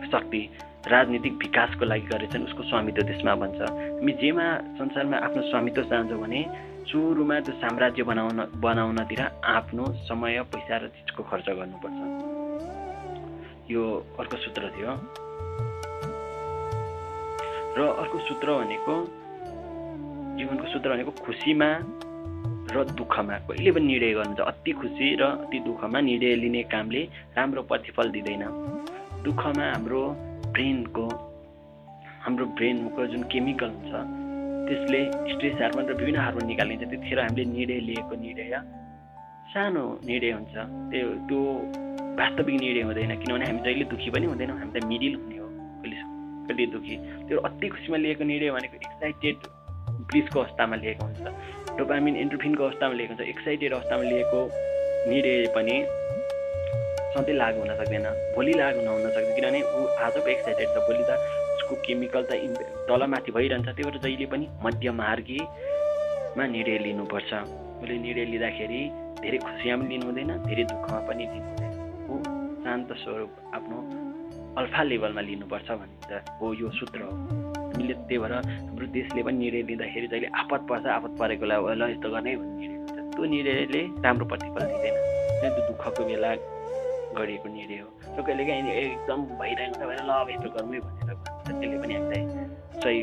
शक्ति 0.09 0.41
राजनीतिक 0.89 1.33
विकासको 1.43 1.85
लागि 1.85 2.07
गरेछन् 2.09 2.43
उसको 2.49 2.63
स्वामित्व 2.69 3.01
त्यसमा 3.05 3.33
भन्छ। 3.41 3.59
हामी 3.61 4.13
जेमा 4.21 4.45
संसारमा 4.81 5.17
आफ्नो 5.29 5.41
स्वामित्व 5.49 5.81
चाहन्छौँ 5.91 6.19
भने 6.21 6.41
सुरुमा 6.89 7.37
त्यो 7.45 7.53
साम्राज्य 7.61 8.03
बनाउन 8.09 8.39
बनाउनतिर 8.65 9.21
आफ्नो 9.45 9.85
समय 10.09 10.41
पैसा 10.49 10.75
र 10.81 10.87
चिजको 10.97 11.21
खर्च 11.29 11.47
गर्नुपर्छ। 11.59 11.99
यो 13.69 13.83
अर्को 14.19 14.37
सूत्र 14.41 14.63
थियो। 14.73 14.91
र 17.77 17.79
अर्को 18.01 18.17
सूत्र 18.27 18.47
भनेको 18.59 18.93
जीवनको 20.37 20.65
सूत्र 20.73 20.89
भनेको 20.89 21.11
खुसीमा 21.25 21.69
र 22.73 22.83
दुःखमा। 22.99 23.35
कहिले 23.47 23.71
पनि 23.71 23.85
निर्णय 23.85 24.13
गर्नु 24.17 24.35
छ 24.35 24.41
अति 24.51 24.71
खुसी 24.79 25.07
र 25.21 25.23
अति 25.43 25.59
दुःखमा 25.67 25.99
निर्णय 26.09 26.35
लिने 26.43 26.61
कामले 26.71 27.01
राम्रो 27.37 27.61
प्रतिफल 27.71 28.07
दिँदैन। 28.15 28.43
दुःखमा 29.25 29.65
हाम्रो 29.73 30.03
ब्रेनको 30.53 31.05
हाम्रो 32.23 32.45
ब्रेनको 32.57 33.05
जुन 33.11 33.21
केमिकल 33.31 33.69
हुन्छ 33.69 33.93
त्यसले 34.67 35.01
स्ट्रेस 35.33 35.55
हार्मोन 35.61 35.85
र 35.89 35.93
विभिन्न 35.99 36.19
हार्मोन 36.19 36.45
निकालिन्छ 36.45 36.83
त्यतिखेर 36.83 37.19
हामीले 37.19 37.45
निर्णय 37.57 37.79
लिएको 37.89 38.15
निर्णय 38.25 38.53
सानो 39.51 39.83
निर्णय 40.05 40.31
हुन्छ 40.31 40.55
त्यो 40.91 41.07
त्यो 41.27 41.39
वास्तविक 42.19 42.55
निर्णय 42.61 42.83
हुँदैन 42.87 43.11
किनभने 43.21 43.45
हामी 43.45 43.61
जहिले 43.65 43.85
दुःखी 43.89 44.09
पनि 44.13 44.25
हुँदैनौँ 44.29 44.57
हामी 44.59 44.71
त 44.75 44.83
मिडिल 44.91 45.13
हुने 45.15 45.37
हो 45.37 45.47
कहिले 45.81 45.97
कहिले 46.47 46.65
दुःखी। 46.75 46.95
त्यो 47.27 47.37
अति 47.47 47.67
खुसीमा 47.73 47.97
लिएको 47.97 48.23
निर्णय 48.29 48.51
भनेको 48.51 48.75
एक्साइटेड 48.77 49.37
ब्लिसको 50.09 50.37
अवस्थामा 50.39 50.75
लिएको 50.83 51.05
हुन्छ। 51.05 51.21
डोपामिन 51.79 52.15
एन्ट्रोफिनको 52.23 52.63
अवस्थामा 52.63 52.93
लिएको 52.99 53.13
हुन्छ 53.13 53.29
एक्साइटेड 53.33 53.73
अवस्थामा 53.73 54.03
लिएको 54.11 54.39
निर्णय 55.09 55.47
पनि 55.55 55.75
सधैँ 57.13 57.35
लागु 57.35 57.59
हुन 57.59 57.71
सक्दैन 57.81 58.07
भोलि 58.35 58.53
लागु 58.53 58.81
नहुन 58.85 59.09
सक्दैन 59.09 59.35
किनभने 59.35 59.61
ऊ 59.61 59.85
आजको 60.05 60.27
एक्साइटेड 60.29 60.67
छ 60.75 60.83
भोलि 60.87 61.03
त 61.09 61.11
उसको 61.55 61.75
केमिकल 61.85 62.23
त 62.29 62.33
तलमाथि 62.89 63.31
भइरहन्छ 63.37 63.67
त्यही 63.69 63.89
भएर 63.89 63.97
जहिले 64.05 64.25
पनि 64.33 64.45
मध्यमार्गीमा 64.65 66.45
निर्णय 66.55 66.77
लिनुपर्छ। 66.85 67.31
उसले 67.81 67.97
निर्णय 68.05 68.25
लिँदाखेरि 68.33 68.81
धेरै 69.21 69.37
खुसीमा 69.47 69.75
पनि 69.81 69.89
लिनु 69.89 70.05
हुँदैन 70.05 70.31
धेरै 70.47 70.63
दुःखमा 70.71 70.99
पनि 71.09 71.23
लिनु 71.33 71.47
हुँदैन। 71.49 71.73
ऊ 72.11 72.15
शान्त 72.63 72.89
स्वरूप 73.03 73.31
आफ्नो 73.57 73.77
अल्फा 74.61 74.83
लेभलमा 74.91 75.21
लिनुपर्छ 75.29 75.69
भनिन्छ 75.81 76.11
हो 76.41 76.53
यो 76.61 76.69
सूत्र 76.79 77.01
हो। 77.07 77.48
हामीले 77.79 77.93
त्यही 77.95 78.17
भएर 78.19 78.33
हाम्रो 78.33 78.85
देशले 78.91 79.21
पनि 79.23 79.37
निर्णय 79.39 79.61
लिँदाखेरि 79.69 80.07
जहिले 80.11 80.27
आपत 80.35 80.61
पर्छ 80.69 80.85
आपत 80.99 81.11
परेकोलाई 81.19 81.75
ल 81.79 81.83
यस्तो 81.95 82.09
गर्ने 82.11 82.35
भन्ने 82.35 82.55
निर्णय 82.59 82.75
हुन्छ 82.75 83.15
त्यो 83.15 83.23
निर्णयले 83.33 83.81
राम्रो 84.03 84.25
प्रतिफल 84.31 84.63
दिँदैन। 84.67 84.95
त्यो 85.39 85.61
दुःखको 85.67 86.03
बेला 86.09 86.31
गरिएको 87.15 87.47
निर्णय 87.55 87.79
हो। 87.79 87.87
त्यो 88.15 88.23
कहिलेकाहीँ 88.27 88.71
एकदम 88.83 89.19
भइरहेको 89.39 89.75
छ 89.79 89.83
भने 89.87 90.03
ल 90.03 90.11
अब 90.11 90.27
यस्तो 90.29 90.49
गरौँ 90.55 90.71
है 90.75 90.79
भनेर 90.83 91.15
भन्छ। 91.15 91.47
त्यसले 91.47 91.77
पनि 91.79 91.93
हामीलाई 91.95 92.21
सही 92.83 92.99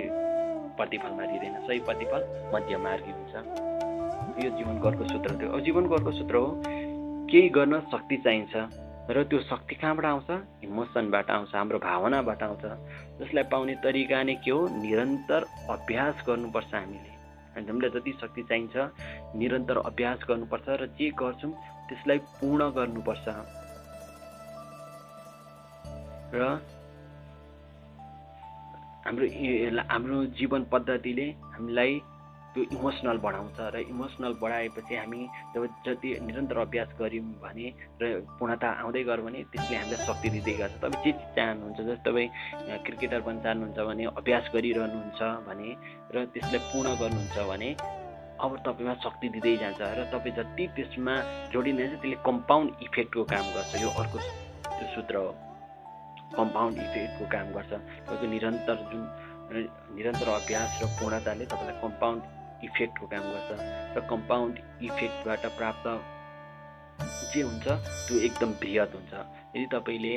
प्रतिफलमा 0.76 1.24
दिँदैन। 1.32 1.54
सही 1.66 1.78
प्रतिफल 1.88 2.20
मध्य 2.54 2.76
मार्गी 2.84 3.12
हुन्छ। 3.16 3.34
यो 4.44 4.48
जीवनको 4.56 4.84
अर्को 4.88 5.04
सूत्र 5.08 5.30
थियो 5.40 5.48
अब 5.56 5.60
जीवनको 5.64 5.94
अर्को 5.96 6.12
सूत्र 6.20 6.36
हो 6.36 6.48
केही 7.32 7.48
गर्न 7.56 7.80
शक्ति 7.92 8.16
चाहिन्छ। 8.24 8.54
र 9.10 9.22
त्यो 9.24 9.40
शक्ति 9.40 9.74
कहाँबाट 9.74 10.04
आउँछ? 10.04 10.30
इमोसनबाट 10.64 11.30
आउँछ 11.30 11.54
हाम्रो 11.54 11.78
भावनाबाट 11.78 12.42
आउँछ। 12.42 12.64
जसलाई 13.20 13.44
पाउने 13.52 13.74
तरिका 13.84 14.22
नै 14.22 14.34
के 14.44 14.50
हो? 14.50 14.60
निरन्तर 14.82 15.42
अभ्यास 15.70 16.24
गर्नुपर्छ 16.26 16.74
हामीले। 16.74 17.10
हामीलाई 17.56 17.90
जति 17.90 18.12
शक्ति 18.20 18.42
चाहिन्छ 18.42 18.76
निरन्तर 19.36 19.76
अभ्यास 19.78 20.18
गर्नुपर्छ 20.28 20.68
र 20.68 20.86
जे 20.98 21.10
गर्छौँ 21.18 21.52
त्यसलाई 21.88 22.18
पूर्ण 22.38 22.70
गर्नुपर्छ। 22.76 23.26
र 26.34 26.42
हाम्रो 29.06 29.26
हाम्रो 29.90 30.24
जीवन 30.34 30.62
पद्धतिले 30.72 31.26
हामीलाई 31.54 31.92
त्यो 32.56 32.64
इमोसनल 32.72 33.18
बढाउँछ 33.20 33.58
र 33.74 33.76
इमोसनल 33.92 34.32
बढाएपछि 34.40 34.94
हामी 34.96 35.20
जब 35.52 35.62
जति 35.84 36.08
निरन्तर 36.24 36.58
अभ्यास 36.64 36.88
गऱ्यौँ 36.96 37.36
भने 37.44 37.66
र 38.00 38.04
पूर्णता 38.40 38.68
आउँदै 38.80 39.02
गयो 39.04 39.22
भने 39.28 39.40
त्यसले 39.52 39.76
हामीलाई 39.76 40.00
शक्ति 40.08 40.28
दिँदै 40.32 40.54
गर्छ। 40.56 40.74
तपाईँ 40.80 41.04
जे 41.04 41.12
चिज 41.12 41.36
चाहनुहुन्छ? 41.36 41.78
जस्तो 41.84 42.10
तपाईँ 42.10 42.28
क्रिकेटर 42.86 43.20
बन्न 43.28 43.38
चाहनुहुन्छ 43.44 43.78
भने 43.88 44.04
अभ्यास 44.16 44.44
गरिरहनुहुन्छ 44.56 45.20
भने 45.48 45.68
र 46.14 46.16
त्यसलाई 46.32 46.60
पूर्ण 46.72 46.88
गर्नुहुन्छ 46.96 47.36
भने 47.52 47.68
अब 48.40 48.50
तपाईँमा 48.64 48.94
शक्ति 49.04 49.26
दिँदै 49.36 49.56
जान्छ 49.60 49.80
र 49.80 50.00
तपाईँ 50.16 50.34
जति 50.38 50.64
त्यसमा 50.76 51.14
जोडिँदैछ 51.52 51.92
त्यसले 51.92 52.16
कम्पाउन्ड 52.24 52.68
इफेक्टको 52.88 53.24
काम 53.32 53.44
गर्छ। 53.52 53.72
यो 53.84 53.88
अर्को 54.00 54.18
त्यो 54.76 54.86
सूत्र 54.96 55.16
हो। 55.16 55.30
कम्पाउन्ड 56.40 56.74
इफेक्टको 56.86 57.24
काम 57.34 57.46
गर्छ। 57.52 57.72
तपाईँको 58.08 58.26
निरन्तर 58.32 58.76
जुन 58.88 59.02
निरन्तर 59.96 60.28
अभ्यास 60.40 60.70
र 60.82 60.84
पूर्णताले 60.98 61.44
तपाईँलाई 61.52 61.80
कम्पाउन्ड 61.84 62.20
इफेक्टको 62.64 63.06
काम 63.06 63.24
गर्छ 63.32 63.50
र 63.96 64.06
कम्पाउन्ड 64.10 64.54
इफेक्टबाट 64.82 65.46
प्राप्त 65.58 65.86
जे 67.32 67.40
हुन्छ 67.42 67.66
त्यो 68.06 68.20
एकदम 68.26 68.50
बृहत 68.60 68.90
हुन्छ। 68.94 69.12
यदि 69.56 69.66
तपाईँले 69.74 70.16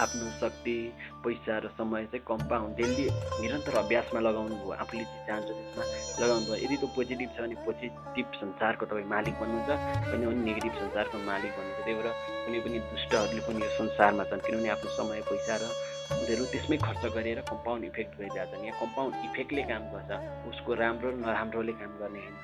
आफ्नो 0.00 0.26
शक्ति 0.40 0.76
पैसा 1.24 1.58
र 1.58 1.68
समय 1.76 2.04
चाहिँ 2.12 2.24
कम्पाउन्ड 2.24 2.76
डेली 2.76 3.06
निरन्तर 3.42 3.74
अभ्यासमा 3.78 4.20
लगाउनु 4.20 4.54
भयो 4.54 4.72
आफूले 4.82 5.04
जे 5.04 5.18
चाहन्छ 5.26 5.48
त्यसमा 5.50 5.84
लगाउनु 6.22 6.46
भयो। 6.46 6.58
यदि 6.64 6.76
त्यो 6.80 6.88
पोजिटिभ 6.96 7.28
छ 7.36 7.40
भने 7.42 7.56
पोजिटिभ 7.66 8.26
संसारको 8.40 8.86
तपाईँ 8.86 9.08
मालिक 9.10 9.34
बन्नुहुन्छ 9.40 9.70
पनि 10.10 10.24
अनि 10.30 10.42
नेगेटिभ 10.48 10.74
संसारको 10.80 11.16
मालिक 11.26 11.52
बन्नुहुन्छ। 11.58 11.84
त्यही 11.84 11.96
भएर 11.98 12.08
कुनै 12.46 12.60
पनि 12.64 12.78
दुष्टहरूले 12.90 13.42
पनि 13.46 13.58
यो 13.60 13.70
संसारमा 13.80 14.24
छन्। 14.30 14.40
किनभने 14.46 14.68
आफ्नो 14.74 14.90
समय 14.96 15.20
पैसा 15.28 15.54
र 15.60 15.64
उनीहरू 16.10 16.44
त्यसमै 16.52 16.76
खर्च 16.86 17.02
गरेर 17.14 17.40
कम्पाउन्ड 17.50 17.82
इफेक्ट 17.90 18.12
गरिरहेछन् 18.18 18.64
यहाँ 18.66 18.78
कम्पाउन्ड 18.82 19.12
इफेक्टले 19.30 19.62
काम 19.70 19.82
गर्छ। 19.94 20.10
उसको 20.50 20.70
राम्रो 20.82 21.10
नराम्रोले 21.24 21.72
काम 21.80 21.92
गर्ने 22.00 22.20
होइन। 22.24 22.36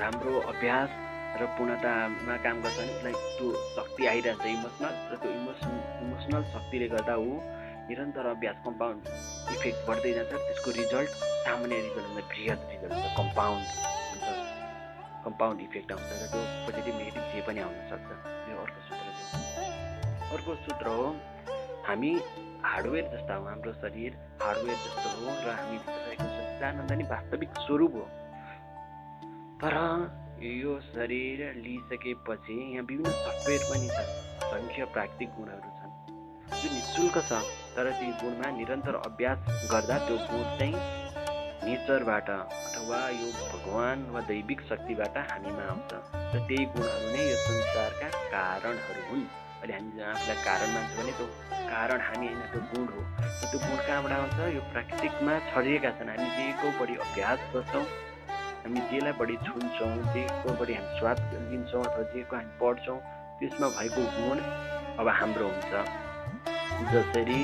राम्रो 0.00 0.32
अभ्यास 0.52 0.90
र 1.40 1.46
पूर्णतामा 1.56 2.36
काम 2.44 2.56
गर्छ 2.62 2.76
भने 2.78 2.92
उसलाई 2.98 3.14
त्यो 3.38 3.46
शक्ति 3.76 4.02
आइरहेछ। 4.12 4.44
इमोसनल 4.56 4.94
र 5.10 5.16
त्यो 5.22 5.30
इमोसन 5.30 5.72
इमोसनल 6.04 6.42
शक्तिले 6.54 6.86
गर्दा 6.94 7.14
ऊ 7.16 7.32
निरन्तर 7.90 8.26
अभ्यास 8.34 8.56
कम्पाउन्ड 8.66 9.00
इफेक्ट 9.54 9.80
बढ्दै 9.88 10.12
जान्छ। 10.18 10.32
त्यसको 10.46 10.70
रिजल्ट 10.80 11.10
सामान्य 11.46 11.76
रिजल्ट 11.86 12.06
हुन्छ 12.06 12.22
बृहत 12.30 12.60
रिजल्ट 12.72 12.92
हुन्छ। 12.92 13.16
कम्पाउन्ड 13.20 13.64
हुन्छ। 14.10 14.28
कम्पाउन्ड 15.24 15.58
इफेक्ट 15.66 15.88
आउँछ 15.92 16.10
र 16.22 16.26
त्यो 16.32 16.42
पोजिटिभ 16.66 16.94
नेगेटिभ 17.00 17.24
जे 17.34 17.40
पनि 17.46 17.60
आउन 17.66 17.76
सक्छ। 17.90 18.08
यो 18.50 18.56
अर्को 18.64 18.80
सूत्र 18.88 19.06
अर्को 20.34 20.54
सूत्र 20.66 20.86
हो 20.98 21.06
हामी 21.90 22.10
हार्डवेयर 22.62 23.06
जस्ता 23.12 23.34
हो 23.34 23.44
हाम्रो 23.44 23.72
शरीर 23.74 24.16
हार्डवेयर 24.40 24.76
जस्तो 24.82 25.08
हो 25.12 25.32
र 25.46 25.54
हामी 25.54 25.78
सच्चिदानन्द 25.78 26.92
नि 26.98 27.04
वास्तविक 27.10 27.56
स्वरूप 27.66 27.94
हो। 27.94 28.04
तर 29.62 29.74
यो 30.42 30.74
शरीर 30.82 31.40
लिइसकेपछि 31.56 32.58
यहाँ 32.58 32.84
विभिन्न 32.90 33.14
सफ्टवेयर 33.24 33.62
पनि 33.70 33.88
छन् 33.96 34.12
सङ्ख्य 34.52 34.84
प्राकृतिक 34.94 35.34
गुणहरू 35.38 35.70
छन् 35.80 35.92
जो 36.60 36.70
नि 36.76 36.80
शुल्क 36.92 37.18
छ 37.32 37.42
तर 37.74 37.90
ती 37.98 38.12
गुणमा 38.22 38.50
निरन्तर 38.60 39.00
अभ्यास 39.02 39.66
गर्दा 39.74 39.98
त्यो 40.06 40.22
गुण 40.30 40.46
चाहिँ 40.62 40.74
नेचरबाट 41.66 42.30
अथवा 42.38 43.02
यो 43.18 43.34
भगवान् 43.42 44.08
वा 44.14 44.20
दैविक 44.30 44.66
शक्तिबाट 44.70 45.22
हामीमा 45.34 45.68
आउँछ। 45.74 45.92
र 46.14 46.46
त्यही 46.48 46.64
गुणहरू 46.78 47.12
नै 47.18 47.28
यो 47.30 47.36
संसारका 47.44 48.08
कारणहरू 48.32 49.02
हुन्। 49.10 49.28
अहिले 49.60 49.74
हामी 49.76 50.02
आफूलाई 50.02 50.36
कारण 50.44 50.68
मान्छ 50.74 50.90
भने 50.98 51.12
त्यो 51.18 51.26
कारण 51.70 52.00
हामी 52.00 52.26
होइन 52.26 52.42
त्यो 52.52 52.60
गुण 52.70 52.86
हो। 52.92 53.00
त्यो 53.50 53.58
गुण 53.60 53.78
कहाँबाट 53.86 54.12
आउँछ? 54.12 54.38
यो 54.56 54.60
प्राकृतिकमा 54.72 55.32
छरिएका 55.50 55.90
छन्। 55.98 56.08
हामी 56.10 56.28
जेको 56.36 56.66
बढी 56.80 56.94
अभ्यास 57.04 57.38
गर्छौँ 57.54 57.84
हामी 58.64 58.80
जेलाई 58.90 59.12
बढी 59.20 59.36
छुन्छौँ 59.46 59.90
जेको 60.14 60.48
बढी 60.60 60.74
हामी 60.74 60.98
स्वाद 60.98 61.18
लिन्छौँ 61.50 61.82
अथवा 61.84 62.02
जेको 62.14 62.36
हामी 62.36 62.52
पढ्छौँ 62.60 62.98
त्यसमा 63.40 63.68
भएको 63.76 64.02
गुण 64.16 64.38
अब 65.00 65.08
हाम्रो 65.20 65.46
हुन्छ। 65.48 65.72
जसरी 66.92 67.40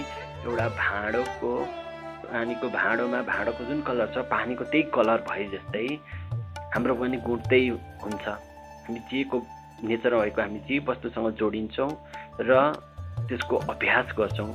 एउटा 0.47 0.69
भाँडोको 0.81 1.53
पानीको 2.27 2.69
भाँडोमा 2.71 3.21
भाँडोको 3.29 3.65
जुन 3.65 3.81
कलर 3.89 4.09
छ 4.15 4.25
पानीको 4.33 4.65
त्यही 4.73 4.83
कलर 4.97 5.21
भए 5.29 5.45
जस्तै 5.53 5.87
हाम्रो 6.75 6.95
पनि 7.01 7.17
गुण 7.29 7.39
त्यही 7.51 7.69
हुन्छ। 8.05 8.27
हामी 8.87 9.01
जेको 9.13 9.39
नेचरमा 9.85 10.21
भएको 10.23 10.41
हामी 10.41 10.59
जे 10.69 10.79
वस्तुसँग 10.89 11.29
जोडिन्छौँ 11.37 11.91
र 12.41 12.51
त्यसको 13.29 13.57
अभ्यास 13.73 14.07
गर्छौँ। 14.19 14.53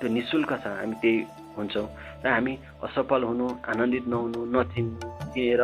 त्यो 0.00 0.08
नि 0.10 0.22
शुल्क 0.30 0.50
छ 0.62 0.66
हामी 0.66 0.94
त्यही 1.02 1.18
हुन्छौँ। 1.56 1.86
र 2.24 2.26
हामी 2.26 2.52
असफल 2.86 3.22
हुनु 3.30 3.46
आनन्दित 3.70 4.04
नहुनु 4.08 4.40
नचिन्नु 4.54 5.08
चिनेर 5.34 5.62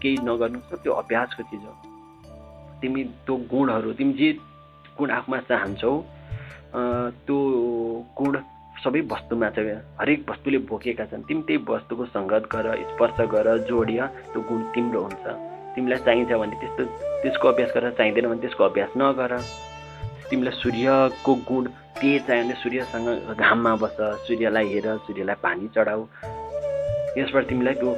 केही 0.00 0.16
नगर्नु 0.26 0.58
सब 0.70 0.78
त्यो 0.82 0.92
अभ्यासको 0.92 1.42
चिज 1.50 1.64
हो। 1.64 1.74
तिमी 2.80 3.02
त्यो 3.26 3.34
गुणहरू 3.50 3.92
तिमी 3.98 4.12
जे 4.18 4.28
गुण 4.98 5.10
आफूमा 5.10 5.38
चाहन्छौ 5.48 5.92
त्यो 7.26 7.38
गुण 8.18 8.32
सबै 8.80 9.00
वस्तुमा 9.12 9.48
छ 9.54 9.58
हरेक 10.00 10.20
वस्तुले 10.30 10.58
बोकेका 10.70 11.04
छन्। 11.10 11.22
तिमी 11.28 11.42
त्यही 11.46 11.64
वस्तुको 11.68 12.04
सङ्गत 12.16 12.44
गर 12.52 12.66
स्पर्श 12.92 13.18
गर 13.32 13.46
जोडिय 13.68 14.00
त्यो 14.32 14.40
गुण 14.48 14.60
तिम्रो 14.74 15.00
हुन्छ। 15.04 15.26
तिमीलाई 15.74 15.98
चाहिन्छ 16.06 16.32
भने 16.32 16.56
त्यस्तो 16.60 16.84
त्यसको 17.22 17.48
अभ्यास 17.48 17.70
गरेर 17.74 17.90
चाहिँदैन 17.98 18.26
भने 18.28 18.40
त्यसको 18.40 18.64
अभ्यास 18.64 18.90
नगर। 18.96 19.32
तिमीलाई 20.30 20.54
सूर्यको 20.62 21.32
गुण 21.48 21.64
त्यही 21.98 22.18
चाहियो 22.26 22.44
भने 22.44 22.54
सूर्यसँग 22.62 23.08
घाममा 23.38 23.74
बस 23.82 23.96
सूर्यलाई 24.26 24.66
हेर 24.72 24.86
सूर्यलाई 25.06 25.36
पानी 25.42 25.68
चढाऊ। 25.74 26.02
यसबाट 27.18 27.44
तिमीलाई 27.48 27.74
त्यो 27.80 27.90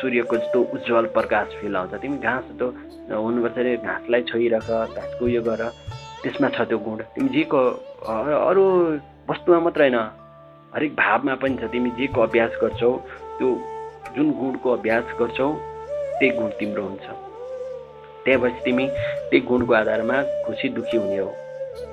सूर्यको 0.00 0.36
जस्तो 0.36 0.58
उज्जवल 0.74 1.06
प्रकाश 1.16 1.48
फिल 1.60 1.76
आउँछ। 1.76 1.94
तिमी 2.02 2.18
घाँस 2.18 2.46
त 2.58 2.62
हुनुपर्छ 3.12 3.58
अरे 3.58 3.76
घाँसलाई 3.76 4.22
छोइराख 4.30 4.70
घाँसको 4.70 5.24
उयो 5.24 5.42
गर। 5.42 5.62
त्यसमा 6.22 6.48
छ 6.54 6.66
त्यो 6.70 6.78
गुण। 6.78 6.98
तिमी 7.14 7.28
जेको 7.34 7.60
अरू 8.50 8.64
वस्तुमा 9.30 9.58
मात्र 9.66 9.80
होइन। 9.82 9.98
हरेक 10.74 10.92
भावमा 10.96 11.34
पनि 11.42 11.56
छ। 11.60 11.70
तिमी 11.72 11.90
जेको 11.98 12.20
अभ्यास 12.22 12.52
गर्छौ 12.62 12.92
त्यो 13.38 13.48
जुन 14.14 14.30
गुणको 14.38 14.68
अभ्यास 14.72 15.04
गर्छौ 15.20 15.48
त्यही 16.22 16.38
गुण 16.38 16.50
तिम्रो 16.60 16.82
हुन्छ। 16.86 17.06
त्यहाँपछि 18.24 18.60
तिमी 18.64 18.86
त्यही 18.86 19.40
गुणको 19.46 19.72
आधारमा 19.74 20.22
खुसी 20.46 20.68
दुःखी 20.78 20.96
हुने 20.96 21.18
हो। 21.18 21.30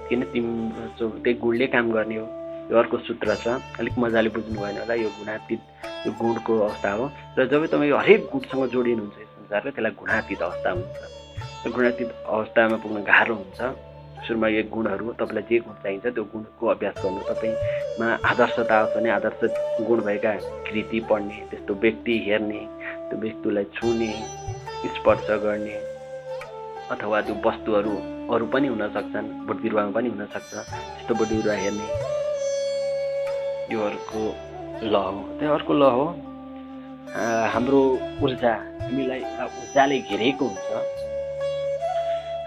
किन 0.09 0.21
तिम्रो 0.33 1.07
त्यही 1.25 1.33
गुणले 1.41 1.65
काम 1.73 1.91
गर्ने 1.91 2.17
हो। 2.17 2.25
यो 2.69 2.77
अर्को 2.77 2.97
सूत्र 3.09 3.35
छ 3.41 3.57
अलिक 3.81 3.97
मजाले 3.97 4.29
बुझ्नु 4.29 4.61
भएन 4.61 4.77
होला 4.77 4.93
यो 4.93 5.09
गुणातीत 5.17 5.61
यो 6.05 6.11
गुणको 6.21 6.59
अवस्था 6.61 6.91
हो। 6.93 7.05
र 7.37 7.45
जब 7.49 7.65
तपाईँ 7.73 7.91
हरेक 7.97 8.21
गुणसँग 8.29 8.65
जोडिनुहुन्छ 8.69 9.17
यस 9.17 9.29
संसारले 9.33 9.71
त्यसलाई 9.73 9.93
गुणातीत 9.97 10.41
अवस्था 10.45 10.69
हुन्छ। 10.77 11.73
गुणातीत 11.73 12.09
अवस्थामा 12.29 12.77
पुग्न 12.77 12.97
गाह्रो 13.09 13.35
हुन्छ। 13.41 13.59
सुरुमा 14.29 14.47
यो 14.53 14.61
गुणहरू 14.69 15.11
तपाईँलाई 15.17 15.43
जे 15.49 15.57
गुण 15.65 15.75
चाहिन्छ 15.81 16.05
त्यो 16.05 16.23
गुणको 16.29 16.67
अभ्यास 16.67 16.95
गर्नु। 17.01 17.21
तपाईँमा 17.29 18.07
आदर्शता 18.29 18.75
आउँछ 18.77 18.95
भने 18.95 19.09
आदर्श 19.09 19.41
गुण 19.87 19.99
भएका 20.05 20.31
कृति 20.69 20.99
पढ्ने 21.09 21.37
त्यस्तो 21.49 21.73
व्यक्ति 21.73 22.13
हेर्ने 22.27 22.61
त्यो 23.09 23.17
व्यक्तिलाई 23.19 23.65
छुने 23.75 24.11
स्पर्श 24.95 25.27
गर्ने 25.43 25.75
अथवा 26.93 27.17
त्यो 27.25 27.35
वस्तुहरू 27.45 27.95
अरू 28.33 28.45
पनि 28.53 28.67
हुन 28.67 28.83
सक्छन् 28.95 29.27
बोट 29.47 29.57
बिरुवामा 29.61 29.91
पनि 29.95 30.09
हुनसक्छ 30.13 30.53
त्यस्तो 30.53 31.13
बोट 31.19 31.29
बिरुवा 31.29 31.55
हेर्ने। 31.63 31.87
यो 33.73 33.79
अर्को 33.89 34.21
ल 34.93 34.95
हो। 34.95 35.21
त्यो 35.39 35.53
अर्को 35.53 35.73
ल 35.73 35.83
हो। 35.97 36.05
हाम्रो 37.53 37.81
ऊर्जा 38.23 38.53
हामीलाई 38.81 39.21
ऊर्जाले 39.59 39.97
घेरेको 40.09 40.45
हुन्छ। 40.45 40.69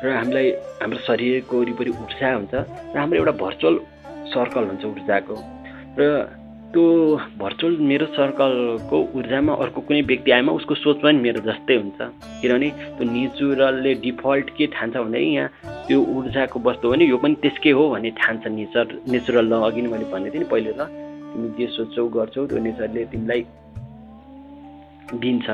र 0.02 0.04
हामीलाई 0.18 0.50
हाम्रो 0.82 0.98
शरीरको 1.06 1.54
वरिपरि 1.60 1.90
ऊर्जा 2.02 2.28
हुन्छ। 2.34 2.54
र 2.94 2.96
हाम्रो 2.98 3.16
एउटा 3.18 3.34
भर्चुअल 3.42 3.74
सर्कल 4.34 4.64
हुन्छ 4.70 4.84
ऊर्जाको। 4.84 5.34
र 5.98 6.02
त्यो 6.72 6.84
भर्चुअल 7.38 7.76
मेरो 7.88 8.06
सर्कलको 8.16 8.98
ऊर्जामा 9.18 9.52
अर्को 9.62 9.80
कुनै 9.88 10.00
व्यक्ति 10.10 10.30
आएमा 10.32 10.52
उसको 10.58 10.74
सोच 10.74 10.96
पनि 11.02 11.18
मेरो 11.20 11.40
जस्तै 11.44 11.74
हुन्छ। 11.76 11.98
किनभने 12.40 12.68
त्यो 12.96 13.04
नेचुरलले 13.12 13.92
डिफल्ट 14.04 14.50
के 14.56 14.66
ठान्छ 14.76 14.96
भने 14.96 15.20
यहाँ 15.20 15.48
त्यो 15.88 15.98
ऊर्जाको 16.16 16.60
वस्तु 16.68 16.88
हो 16.88 16.92
भने 16.94 17.04
यो 17.12 17.18
पनि 17.24 17.34
त्यसकै 17.42 17.70
हो 17.76 17.88
भन्ने 17.92 18.10
ठान्छ 18.20 18.46
नेचर 18.56 18.86
नेचुरल 19.12 19.46
ल 19.52 19.60
अघि 19.68 19.80
नै 19.82 19.88
मैले 19.92 20.06
भनेको 20.12 20.32
थिएँ 20.32 20.42
नि 20.44 20.48
पहिले 20.52 20.72
ल 20.80 20.88
तिमी 21.32 21.48
जे 21.60 21.66
सोच्छौ 21.76 22.08
गर्छौ 22.16 22.46
त्यो 22.48 22.58
नेचरले 22.64 23.04
तिमीलाई 23.12 23.40
दिन्छ। 25.20 25.46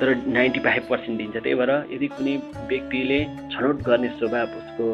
तर 0.00 0.08
नाइन्टी 0.32 0.60
फाइभ 0.64 0.82
पर्सेन्ट 0.90 1.18
दिन्छ। 1.18 1.36
त्यही 1.36 1.54
भएर 1.60 1.72
यदि 1.94 2.06
कुनै 2.14 2.34
व्यक्तिले 2.70 3.18
छनौट 3.52 3.82
गर्ने 3.88 4.08
स्वभाव 4.18 4.46
उसको 4.60 4.86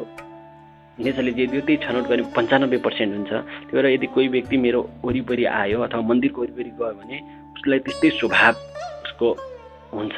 नेचरले 0.99 1.33
जे 1.37 1.47
दियो 1.47 1.61
त्यही 1.67 1.79
छनौट 1.85 2.05
गर्ने 2.09 2.25
पन्चानब्बे 2.37 2.79
पर्सेन्ट 2.87 3.11
हुन्छ। 3.17 3.31
त्यही 3.31 3.75
भएर 3.77 3.87
यदि 3.87 4.07
कोही 4.15 4.29
व्यक्ति 4.35 4.57
मेरो 4.57 4.81
वरिपरि 5.05 5.45
आयो 5.45 5.79
अथवा 5.87 6.01
मन्दिरको 6.11 6.41
वरिपरि 6.43 6.71
गयो 6.81 6.93
भने 7.01 7.17
उसलाई 7.57 7.79
त्यस्तै 7.85 8.11
स्वभाव 8.19 8.55
उसको 9.05 9.29
हुन्छ। 9.93 10.17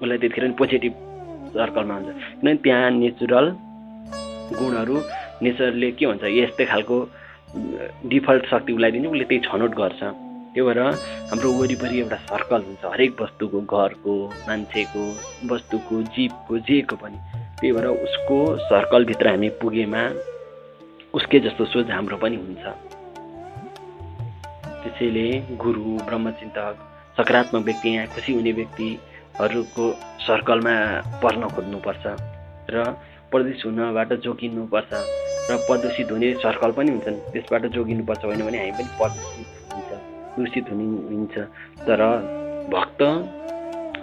उसलाई 0.00 0.18
त्यतिखेर 0.18 0.44
पनि 0.44 0.54
पोजिटिभ 0.60 0.92
सर्कलमा 1.56 1.94
हुन्छ। 1.94 2.08
किनभने 2.08 2.54
त्यहाँ 2.64 2.90
नेचुरल 3.00 3.46
गुणहरू 4.58 4.96
नेचरले 5.42 5.90
के 5.96 6.04
भन्छ 6.06 6.24
यस्तै 6.24 6.64
खालको 6.72 6.96
डिफल्ट 8.12 8.44
शक्ति 8.52 8.72
उसलाई 8.72 8.90
दिने 8.92 9.08
उसले 9.08 9.24
त्यही 9.24 9.40
छनौट 9.48 9.72
गर्छ। 9.80 10.00
त्यो 10.52 10.64
भएर 10.66 10.80
हाम्रो 11.32 11.48
वरिपरि 11.60 11.98
एउटा 12.00 12.16
सर्कल 12.28 12.60
हुन्छ। 12.68 12.84
हरेक 12.84 13.20
वस्तुको 13.20 13.58
घरको 13.64 14.14
मान्छेको 14.48 15.02
वस्तुको 15.52 16.02
जीवको 16.14 16.58
जेको 16.68 16.96
पनि। 17.00 17.18
त्यही 17.60 17.72
भएर 17.72 17.86
उसको 17.86 18.38
सर्कलभित्र 18.70 19.28
हामी 19.28 19.48
पुगेमा 19.60 20.02
उसकै 21.14 21.38
जस्तो 21.46 21.64
सोच 21.64 21.90
हाम्रो 21.90 22.16
पनि 22.22 22.36
हुन्छ। 22.36 22.64
त्यसैले 24.82 25.26
गुरु 25.62 25.84
ब्रह्मचिन्तक 26.08 26.74
सकारात्मक 27.18 27.62
व्यक्ति 27.64 27.88
यहाँ 27.88 28.06
खुसी 28.14 28.32
हुने 28.32 28.52
व्यक्तिहरूको 28.58 29.84
सर्कलमा 30.26 30.74
पर्न 31.22 31.42
खोज्नुपर्छ 31.54 32.04
र 32.70 32.84
प्रदूषित 33.30 33.64
हुनबाट 33.66 34.12
जोगिनुपर्छ 34.24 34.92
र 35.50 35.56
प्रदूषित 35.66 36.10
हुने 36.12 36.28
सर्कल 36.44 36.70
पनि 36.78 36.90
हुन्छन्। 36.90 37.16
त्यसबाट 37.32 37.62
जोगिनुपर्छ 37.74 38.22
भने 38.26 38.58
हामी 38.58 38.72
पनि 38.78 38.90
प्रदूषित 38.98 39.90
दूषित 40.38 40.70
हुने 40.70 40.86
हुन्छ। 41.10 41.34
तर 41.86 42.00
भक्त 42.74 43.00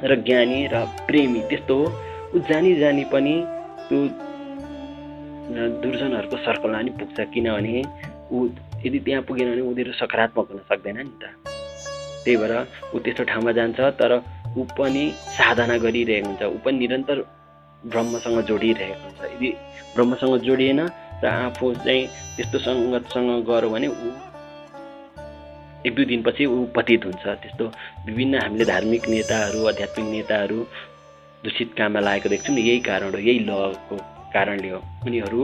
र 0.10 0.16
ज्ञानी 0.28 0.60
र 0.74 0.84
प्रेमी 1.08 1.42
त्यस्तो 1.50 1.76
हो 1.80 1.86
ऊ 2.36 2.40
जानी 2.50 2.74
जानी 2.76 3.04
पनि 3.12 3.34
त्यो 3.88 3.98
दुर्जनहरूको 5.82 6.38
सर्कलमा 6.46 6.78
पनि 6.78 6.92
पुग्छ 7.00 7.18
किनभने 7.34 7.82
ऊ 8.28 8.38
यदि 8.86 9.00
त्यहाँ 9.06 9.22
पुगेन 9.24 9.48
भने 9.52 9.62
उनीहरू 9.72 9.92
सकारात्मक 9.96 10.48
हुन 10.52 10.60
सक्दैन 10.70 10.98
नि 11.00 11.14
त। 11.22 11.24
त्यही 12.24 12.36
भएर 12.38 12.54
ऊ 12.92 13.00
त्यस्तो 13.06 13.24
ठाउँमा 13.32 13.52
जान्छ 13.56 13.80
तर 14.00 14.12
ऊ 14.52 14.64
पनि 14.76 15.04
साधना 15.38 15.78
गरिरहेको 15.80 16.28
हुन्छ 16.28 16.44
ऊ 16.44 16.58
पनि 16.66 16.78
निरन्तर 16.78 17.18
ब्रह्मसँग 17.92 18.40
जोडिरहेको 18.50 19.00
हुन्छ। 19.06 19.22
यदि 19.34 19.50
ब्रह्मसँग 19.96 20.36
जोडिएन 20.48 20.82
र 21.24 21.26
आफू 21.48 21.66
चाहिँ 21.86 22.04
त्यस्तो 22.36 22.58
सङ्गतसँग 22.68 23.32
गऱ्यो 23.48 23.70
भने 23.72 23.88
ऊ 23.88 24.10
एक 25.88 25.96
दुई 25.96 26.06
दिनपछि 26.12 26.44
ऊ 26.52 26.58
पतित 26.76 27.06
हुन्छ। 27.06 27.24
त्यस्तो 27.44 27.66
विभिन्न 28.08 28.44
हामीले 28.44 28.66
धार्मिक 28.74 29.08
नेताहरू 29.14 29.60
आध्यात्मिक 29.72 30.08
नेताहरू 30.16 30.60
दूषित 31.46 31.70
काममा 31.78 32.00
लागेको 32.02 32.30
देख्छौँ 32.34 32.56
नि 32.56 32.62
यही 32.70 32.80
कारण 32.90 33.14
हो 33.14 33.20
यही 33.22 33.40
लको 33.46 33.96
कारणले 34.34 34.70
हो। 34.74 34.80
उनीहरू 35.06 35.42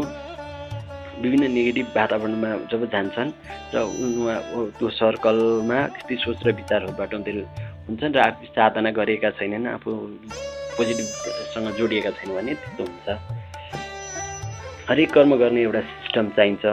विभिन्न 1.21 1.45
नेगेटिभ 1.53 1.87
वातावरणमा 1.95 2.49
जब 2.71 2.81
जान्छन् 2.93 3.31
र 3.73 3.75
उहाँ 3.85 4.37
त्यो 4.77 4.87
सर्कलमा 4.99 5.77
त्यस्तै 5.93 6.15
सोच 6.25 6.39
र 6.45 6.49
विचारहरूबाट 6.59 7.13
उनीहरू 7.13 7.41
हुन्छन् 7.87 8.15
र 8.15 8.19
आफू 8.25 8.45
साधना 8.55 8.89
गरेका 8.97 9.29
छैनन् 9.37 9.67
आफू 9.77 9.89
पोजिटिभसँग 10.77 11.67
जोडिएका 11.77 12.11
छैन 12.17 12.29
भने 12.35 12.53
त्यस्तो 12.57 12.83
हुन्छ। 12.83 13.07
हरेक 14.89 15.09
कर्म 15.13 15.31
गर्ने 15.37 15.61
एउटा 15.61 15.81
सिस्टम 15.91 16.25
चाहिन्छ। 16.37 16.65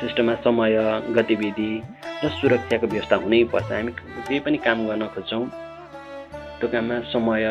सिस्टममा 0.00 0.34
समय 0.46 0.74
गतिविधि 1.16 1.70
र 2.22 2.28
सुरक्षाको 2.40 2.86
व्यवस्था 2.86 3.16
हुनैपर्छ। 3.22 3.70
हामी 3.72 3.92
जे 4.28 4.38
पनि 4.40 4.58
काम 4.64 4.78
गर्न 4.88 5.02
खोज्छौँ। 5.14 5.44
त्यो 6.58 6.68
काममा 6.72 6.96
समय 7.12 7.44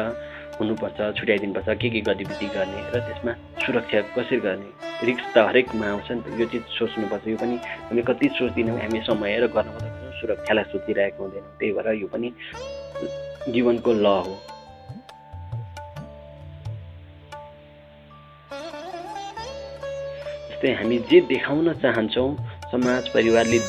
हुनुपर्छ 0.61 0.97
छुट्याइदिनुपर्छ 1.17 1.69
के 1.81 1.89
के 1.89 2.01
गतिविधि 2.07 2.47
गर्ने 2.55 2.79
र 2.93 2.99
त्यसमा 3.07 3.33
सुरक्षा 3.65 3.99
कसरी 4.15 4.39
गर्ने? 4.45 4.69
रिक्स 5.07 5.25
त 5.33 5.37
हरेकमा 5.49 5.85
आउँछ 5.89 6.09
नि 6.11 6.21
त। 6.21 6.39
यो 6.39 6.45
चिज 6.53 6.63
सोच्नुपर्छ। 6.77 7.27
यो 7.27 7.37
पनि 7.41 7.55
हामी 7.89 8.01
कति 8.09 8.27
सोच्दैनौँ 8.37 8.77
हामी 8.79 8.99
समय 9.09 9.39
र 9.41 9.47
गर्न 9.55 9.69
खोज्छौँ 9.73 10.13
सुरक्षालाई 10.21 10.65
सोचिरहेको 10.71 11.21
हुँदैनौँ। 11.23 11.51
त्यही 11.57 11.71
भएर 11.73 11.87
यो 12.01 12.07
पनि 12.13 12.29
जीवनको 13.53 13.91
ल 13.93 14.05
हो। 14.05 14.33
जस्तै 20.49 20.71
हामी 20.77 20.97
जे 21.09 21.19
देखाउन 21.33 21.73
चाहन्छौँ 21.81 22.29
समाज 22.71 23.09
परिवारले 23.09 23.59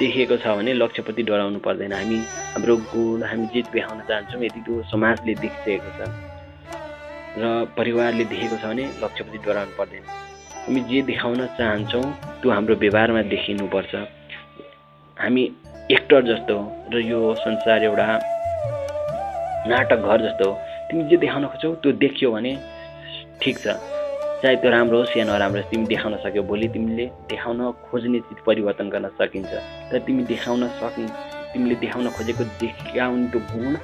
देखेको 0.00 0.36
छ 0.40 0.46
भने 0.56 0.72
लक्ष्यप्रति 0.74 1.22
डराउनु 1.28 1.58
पर्दैन। 1.60 1.92
हामी 1.92 2.18
हाम्रो 2.56 2.76
गुण 2.90 3.22
हामी 3.22 3.46
जे 3.52 3.60
देखाउन 3.68 4.00
चाहन्छौँ। 4.08 4.40
यदि 4.42 4.60
त्यो 4.66 4.82
समाजले 4.90 5.34
देखिसकेको 5.44 5.90
छ 5.98 6.00
र 7.38 7.44
परिवारले 7.76 8.24
देखेको 8.32 8.56
छ 8.56 8.64
भने 8.64 8.84
लक्ष्यप्रति 9.04 9.38
डराउनु 9.44 9.72
पर्दैन। 9.78 10.02
हामी 10.64 10.80
जे 10.90 11.02
देखाउन 11.10 11.46
चाहन्छौँ 11.58 12.04
त्यो 12.40 12.50
हाम्रो 12.50 12.74
व्यवहारमा 12.82 13.22
देखिनुपर्छ। 13.28 13.94
हामी 15.16 15.42
एक्टर 15.92 16.20
जस्तो 16.26 16.56
र 16.92 17.00
यो 17.04 17.20
संसार 17.44 17.84
एउटा 17.84 18.06
नाटक 19.68 20.00
घर 20.00 20.18
जस्तो 20.26 20.44
हो। 20.50 20.54
तिमी 20.90 21.02
जे 21.10 21.16
देखाउन 21.22 21.46
खोज्छौ 21.46 21.74
त्यो 21.82 21.92
देखियो 22.02 22.28
भने 22.32 22.52
ठिक 23.42 23.58
छ। 23.58 23.99
चाहे 24.42 24.56
त्यो 24.56 24.70
राम्रो 24.70 24.98
होस् 24.98 25.16
या 25.16 25.24
नराम्रो 25.24 25.60
होस् 25.60 25.70
तिमी 25.70 25.86
देखाउन 25.86 26.16
सक्यौ। 26.24 26.42
भोलि 26.48 26.68
तिमीले 26.72 27.06
देखाउन 27.28 27.60
खोज्ने 27.84 28.18
चिज 28.26 28.38
परिवर्तन 28.46 28.88
गर्न 28.88 29.08
सकिन्छ। 29.20 29.52
तर 29.92 29.98
तिमी 30.06 30.22
देखाउन 30.32 30.62
सकि 30.80 31.04
तिमीले 31.52 31.74
देखाउन 31.84 32.08
खोजेको 32.16 32.44
देखाउने 32.60 33.26
त्यो 33.32 33.40
गुण 33.52 33.76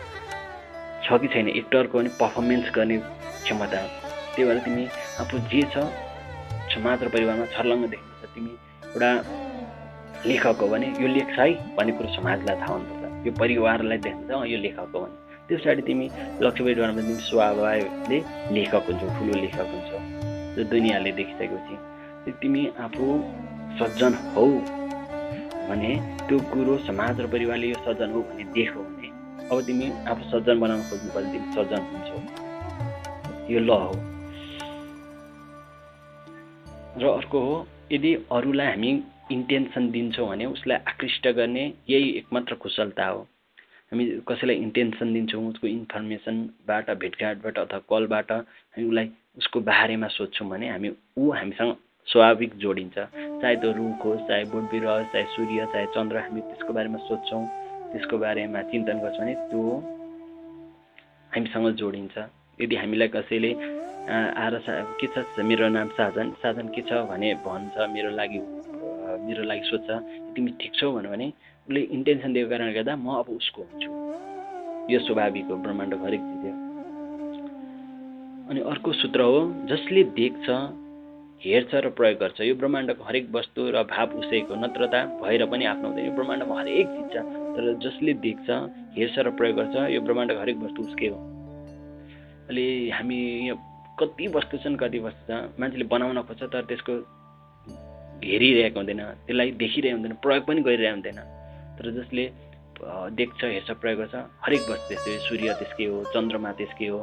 छ 1.04 1.20
कि 1.20 1.28
छैन 1.28 1.48
एक्टरको 1.60 1.98
पनि 1.98 2.08
पर्फर्मेन्स 2.20 2.70
गर्ने 2.72 2.96
क्षमता 3.44 3.80
त्यही 4.32 4.44
भएर 4.48 4.58
तिमी 4.64 4.84
आफू 5.20 5.38
जे 5.52 5.62
छ 5.72 5.84
समाज 6.72 7.04
र 7.04 7.08
परिवारमा 7.14 7.46
छर्लङ्ग 7.52 7.84
देख्नुपर्छ 7.92 8.32
तिमी 8.34 8.52
एउटा 8.96 9.10
लेखक 10.26 10.56
हो 10.60 10.68
भने 10.72 10.86
यो 11.00 11.08
लेख्छ 11.16 11.38
है 11.38 11.52
भन्ने 11.76 11.92
कुरो 12.00 12.08
समाजलाई 12.16 12.56
थाहा 12.60 12.72
हुनुपर्छ। 12.72 13.26
यो 13.26 13.32
परिवारलाई 13.40 13.98
देख्छ 14.06 14.30
यो 14.52 14.58
लेखक 14.64 14.88
हो 14.94 15.00
भने। 15.04 15.14
त्यस 15.48 15.60
पछाडि 15.60 15.82
तिमी 15.88 16.06
लक्ष्य 16.42 16.64
परिवारमा 16.64 17.00
तिमी 17.00 17.20
स्वभावले 17.28 18.18
लेखक 18.56 18.82
हुन्छौ 18.88 19.06
ठुलो 19.18 19.34
लेखक 19.44 19.68
हुन्छौ। 19.74 20.00
जो 20.56 20.64
दुनियाँले 20.64 21.12
देखिसकेपछि 21.12 22.32
तिमी 22.40 22.66
आफू 22.80 23.06
सज्जन 23.78 24.14
हौ 24.34 24.46
भने 25.68 25.92
त्यो 26.28 26.38
कुरो 26.52 26.76
समाज 26.86 27.20
र 27.20 27.26
परिवारले 27.32 27.68
यो 27.68 27.78
सज्जन 27.86 28.10
हो 28.12 28.22
भने 28.22 28.44
देखो 28.54 28.80
भने 28.82 29.08
अब 29.48 29.62
तिमी 29.66 29.90
आफू 30.08 30.22
सज्जन 30.30 30.60
बनाउन 30.60 30.82
खोज्नु 30.90 31.10
पर्यो 31.14 31.32
तिमी 31.32 31.52
सज्जन 31.54 31.80
हुन्छौ। 31.90 32.18
यो 33.52 33.60
ल 33.60 33.70
हो। 33.70 33.92
र 37.00 37.04
अर्को 37.10 37.40
हो 37.40 37.54
यदि 37.92 38.14
अरूलाई 38.32 38.66
हामी 38.66 38.90
इन्टेन्सन 39.32 39.90
दिन्छौँ 39.90 40.28
भने 40.28 40.46
उसलाई 40.46 40.78
आकृष्ट 40.88 41.28
गर्ने 41.36 41.64
यही 41.90 42.08
एकमात्र 42.18 42.54
कुशलता 42.62 43.06
हो। 43.06 43.20
हामी 43.92 44.04
कसैलाई 44.28 44.56
इन्टेन्सन 44.56 45.12
दिन्छौँ 45.14 45.46
उसको 45.48 45.66
इन्फर्मेसनबाट 45.66 46.90
भेटघाटबाट 47.02 47.58
अथवा 47.58 47.78
कलबाट 47.90 48.32
हामी 48.32 48.84
उसलाई 48.88 49.10
उसको 49.36 49.60
बारेमा 49.60 50.08
सोध्छौँ 50.08 50.48
भने 50.48 50.68
हामी 50.70 50.88
ऊ 51.18 51.30
हामीसँग 51.32 51.72
स्वाभाविक 52.08 52.54
जोडिन्छ। 52.56 52.96
चाहे 53.40 53.56
त्यो 53.60 53.70
रुख 53.72 54.04
होस् 54.04 54.26
चाहे 54.28 54.44
बोट 54.52 54.64
बिरुवा 54.70 54.92
होस् 54.96 55.12
चाहे 55.12 55.24
सूर्य 55.34 55.66
चाहे 55.72 55.86
चन्द्र 55.94 56.16
हामी 56.24 56.40
त्यसको 56.40 56.72
बारेमा 56.72 56.98
सोध्छौँ 57.08 57.44
त्यसको 57.92 58.18
बारेमा 58.18 58.62
चिन्तन 58.72 58.98
गर्छौँ 59.04 59.24
भने 59.24 59.34
त्यो 59.50 59.62
हामीसँग 61.32 61.66
जोडिन्छ। 61.80 62.16
यदि 62.60 62.76
हामीलाई 62.76 63.08
कसैले 63.08 63.50
आएर 64.40 64.54
के 65.00 65.06
छ? 65.06 65.24
मेरो 65.42 65.68
नाम 65.68 65.88
साधन 65.98 66.30
साधन 66.42 66.68
के 66.74 66.82
छ 66.88 67.04
भने 67.10 67.34
भन्छ 67.44 67.74
मेरो 67.92 68.10
लागि 68.16 68.40
मेरो 69.26 69.42
लागि 69.44 69.64
सोध्छ 69.70 69.88
तिमी 70.34 70.50
ठिक 70.60 70.72
छौ? 70.74 70.92
भन्यो 70.92 71.10
भने 71.10 71.26
उसले 71.68 71.80
इन्टेन्सन 71.96 72.32
दिएको 72.32 72.50
कारणले 72.50 72.72
गर्दा 72.72 72.94
म 72.96 73.06
अब 73.20 73.28
उसको 73.36 73.62
हुन्छु। 73.62 73.90
यो 74.92 74.98
स्वाभाविक 75.06 75.44
हो 75.50 75.56
ब्रह्माण्डको 75.66 76.04
हरेक 76.06 76.22
चिज 76.22 76.65
अनि 78.46 78.60
अर्को 78.70 78.92
सूत्र 78.92 79.20
हो 79.20 79.38
जसले 79.68 80.02
देख्छ 80.14 80.46
हेर्छ 81.44 81.74
र 81.74 81.88
प्रयोग 81.98 82.18
गर्छ। 82.18 82.40
यो 82.40 82.54
ब्रह्माण्डको 82.54 83.04
हरेक 83.04 83.26
वस्तु 83.34 83.62
र 83.74 83.82
भाव 83.90 84.14
उसैको 84.18 84.54
नत्रता 84.54 85.00
भएर 85.22 85.44
पनि 85.50 85.64
आफ्नो 85.66 85.88
हुँदैन। 85.88 86.06
यो 86.06 86.12
ब्रह्माण्डमा 86.14 86.54
हरेक 86.60 86.86
चिज 86.86 87.06
छ। 87.12 87.16
तर 87.54 87.64
जसले 87.82 88.12
देख्छ 88.22 88.48
हेर्छ 88.96 89.18
र 89.18 89.30
प्रयोग 89.34 89.56
गर्छ 89.56 89.74
यो 89.90 90.00
ब्रह्माण्डको 90.00 90.40
हरेक 90.40 90.58
वस्तु 90.62 90.82
उसकै 90.82 91.08
हो। 91.10 91.18
अहिले 92.46 92.66
हामी 92.94 93.18
यो 93.50 93.54
कति 93.98 94.26
वस्तु 94.38 94.56
छन् 94.62 94.78
कति 94.78 94.98
वस्तु 95.02 95.22
छ 95.26 95.58
मान्छेले 95.58 95.84
बनाउन 95.90 96.22
खोज्छ 96.30 96.42
तर 96.46 96.62
त्यसको 96.70 96.94
हेरिरहेको 98.22 98.78
हुँदैन 98.78 99.02
त्यसलाई 99.26 99.50
देखिरहेको 99.58 99.96
हुँदैन 99.98 100.14
प्रयोग 100.22 100.42
पनि 100.46 100.60
गरिरहेको 100.62 100.96
हुँदैन। 100.96 101.18
तर 101.76 101.84
जसले 101.98 102.24
देख्छ 103.10 103.40
हेर्छ 103.44 103.70
प्रयोग 103.82 103.98
गर्छ 104.00 104.14
हरेक 104.46 104.62
वस्तु 104.70 104.86
त्यस्तै 104.88 105.12
सूर्य 105.28 105.48
त्यसकै 105.58 105.86
हो 105.90 105.98
चन्द्रमा 106.14 106.50
त्यसकै 106.62 106.88
हो 106.94 107.00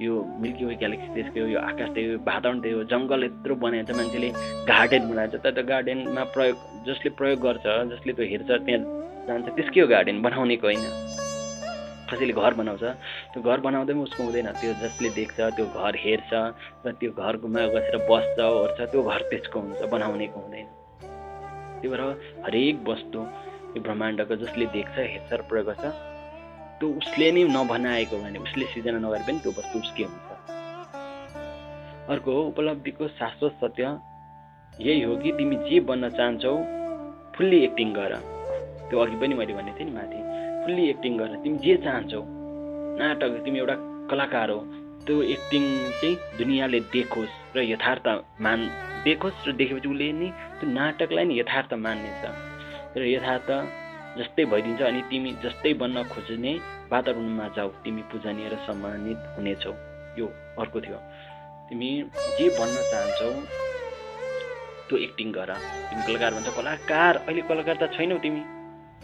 यो 0.00 0.12
मिल्की 0.40 0.64
वे 0.64 0.74
ग्यालेक्सी 0.82 1.08
त्यसकै 1.14 1.40
यो 1.52 1.58
आकाश 1.60 1.88
त्यही 1.94 2.06
हो 2.10 2.18
वातावरण 2.26 2.60
त्यही 2.62 2.74
हो 2.74 2.82
जङ्गल 2.92 3.24
यत्रो 3.24 3.54
बनाएको 3.64 3.92
छ 3.92 3.96
मान्छेले 3.96 4.28
गार्डन 4.70 5.02
बनाएको 5.10 5.36
छ 5.36 5.42
तर 5.44 5.52
त्यो 5.56 5.64
गार्डनमा 5.68 6.24
प्रयोग 6.34 6.56
जसले 6.88 7.10
प्रयोग 7.20 7.38
गर्छ 7.46 7.66
जसले 7.92 8.12
त्यो 8.18 8.26
हेर्छ 8.32 8.50
त्यहाँ 8.50 8.80
जान्छ 9.26 9.46
त्यसकै 9.56 9.80
हो 9.80 9.86
गार्डन 9.94 10.22
बनाउनेको 10.26 10.66
होइन। 10.66 10.84
कसैले 12.12 12.32
घर 12.32 12.54
बनाउँछ 12.60 12.84
त्यो 13.32 13.40
घर 13.42 13.58
बनाउँदै 13.66 13.92
पनि 13.92 14.02
उसको 14.02 14.20
हुँदैन 14.22 14.48
त्यो 14.60 14.72
जसले 14.82 15.08
देख्छ 15.18 15.38
त्यो 15.56 15.66
घर 15.80 15.94
हेर्छ 16.04 16.32
र 16.84 16.92
त्यो 17.00 17.10
घरकोमा 17.12 17.62
बसेर 17.74 17.96
बस्छ 18.10 18.38
ओर्छ 18.40 18.78
त्यो 18.92 19.02
घर 19.02 19.22
त्यसको 19.30 19.58
हुन्छ 19.60 19.80
बनाउनेको 19.94 20.38
हुँदैन। 20.44 20.66
त्यही 21.80 21.88
भएर 21.92 22.02
हरेक 22.46 22.76
वस्तु 22.88 23.20
यो 23.76 23.80
ब्रह्माण्डको 23.86 24.34
जसले 24.44 24.66
देख्छ 24.76 24.96
हेर्छ 24.98 25.30
र 25.32 25.42
प्रयोग 25.50 25.66
गर्छ 25.70 25.84
त्यो 26.82 26.90
उसले 26.98 27.26
नै 27.30 27.42
नबनाएको 27.46 28.16
भने 28.18 28.38
उसले 28.42 28.64
सिर्जना 28.74 28.98
नगरे 28.98 29.22
पनि 29.26 29.38
त्यो 29.42 29.50
वस्तु 29.54 29.78
उसकै 29.78 30.04
हुन्छ। 30.10 30.30
अर्को 32.10 32.32
उपलब्धिको 32.50 33.08
शाश्वत 33.18 33.52
सत्य 33.60 33.84
यही 34.86 35.02
हो 35.02 35.14
कि 35.22 35.30
तिमी 35.38 35.56
जे 35.68 35.78
बन्न 35.86 36.08
चाहन्छौ 36.18 36.54
फुल्ली 37.34 37.58
एक्टिङ 37.64 37.92
गर। 37.94 38.14
त्यो 38.90 38.98
अघि 38.98 39.16
पनि 39.20 39.34
मैले 39.38 39.54
भनेको 39.54 39.78
थिएँ 39.78 39.86
नि 39.88 39.94
माथि 39.94 40.18
फुल्ली 40.62 40.88
एक्टिङ 40.90 41.12
गर। 41.18 41.36
तिमी 41.44 41.58
जे 41.58 41.76
चाहन्छौ 41.86 42.22
नाटक 42.98 43.32
तिमी 43.44 43.58
एउटा 43.58 43.76
कलाकार 44.10 44.50
हो 44.50 44.58
त्यो 45.06 45.22
एक्टिङ 45.34 45.62
चाहिँ 46.00 46.16
दुनियाँले 46.38 46.80
देखोस् 46.94 47.36
र 47.56 47.62
यथार्थ 47.62 48.06
मान 48.42 48.58
देखोस् 49.06 49.46
र 49.46 49.52
देखेपछि 49.62 49.88
उसले 49.88 50.10
नि 50.18 50.28
त्यो 50.58 50.70
नाटकलाई 50.70 51.24
नि 51.30 51.38
यथार्थ 51.40 51.70
मान्नेछ। 51.84 52.22
र 52.98 53.06
यथार्थ 53.06 53.50
जस्तै 54.18 54.44
भइदिन्छ 54.52 54.80
अनि 54.82 55.00
तिमी 55.10 55.30
जस्तै 55.42 55.72
बन्न 55.80 56.02
खोज्ने 56.12 56.52
वातावरणमा 56.92 57.46
जाऊ 57.56 57.68
तिमी 57.84 58.02
पूजनीय 58.12 58.48
र 58.52 58.56
सम्मानित 58.66 59.20
हुनेछौ। 59.36 59.72
यो 60.18 60.26
अर्को 60.60 60.80
थियो। 60.84 60.98
तिमी 61.68 61.88
जे 62.38 62.48
भन्न 62.58 62.82
चाहन्छौ 62.92 63.30
त्यो 64.88 64.96
एक्टिङ 65.06 65.28
गर। 65.32 65.50
तिमी 65.88 66.02
कलाकार 66.08 66.34
भन्छ 66.34 66.48
कलाकार 66.58 67.14
अहिले 67.26 67.42
कलाकार 67.48 67.76
त 67.80 67.88
छैनौ 67.96 68.18
तिमी। 68.20 68.42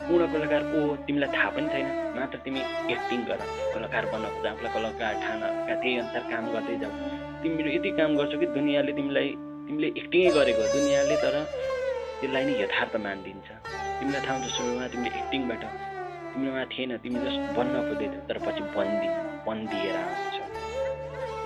पूर्ण 0.04 0.26
कलाकार 0.32 0.62
को 0.72 0.80
तिमीलाई 1.06 1.30
थाहा 1.32 1.48
पनि 1.56 1.68
छैन। 1.72 1.88
मात्र 2.16 2.38
तिमी 2.44 2.60
एक्टिङ 2.92 3.20
गर। 3.32 3.40
कलाकार 3.74 4.04
बन्न 4.12 4.24
खोज 4.34 4.46
आफूलाई 4.52 4.72
कलाकार 4.76 5.12
ठान 5.24 5.40
त्यही 5.68 5.96
अनुसार 5.98 6.22
काम 6.30 6.52
गर्दै 6.52 6.76
जाऊ। 6.84 6.92
तिमीले 7.42 7.70
यति 7.76 7.90
काम 7.96 8.16
गर्छौ 8.20 8.38
कि 8.38 8.46
दुनियाँले 8.60 8.92
तिमीलाई 8.92 9.28
तिमीले 9.66 9.88
एक्टिङै 10.00 10.30
गरेको 10.36 10.72
दुनियाँले 10.76 11.16
तर 11.24 11.34
त्यसलाई 12.20 12.44
नै 12.44 12.54
यथार्थ 12.62 12.96
मानिदिन्छ। 13.04 13.48
तिमीलाई 13.98 14.22
थाहा 14.26 14.34
हुन्छ 14.36 14.48
सुरुमा 14.56 14.86
तिमीले 14.92 15.10
एक्टिङबाट 15.20 15.62
तिमीमा 16.32 16.64
थिएन 16.72 16.90
तिमी 17.04 17.18
जस्ट 17.24 17.40
बन्न 17.56 17.74
खोज्दै 17.86 18.08
थियौ 18.12 18.22
तर 18.28 18.38
पछि 18.46 18.62
बन्दी 18.76 19.08
बन्दिएर 19.46 19.96
आउँछ। 20.02 20.36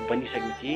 बनिसकेपछि 0.08 0.72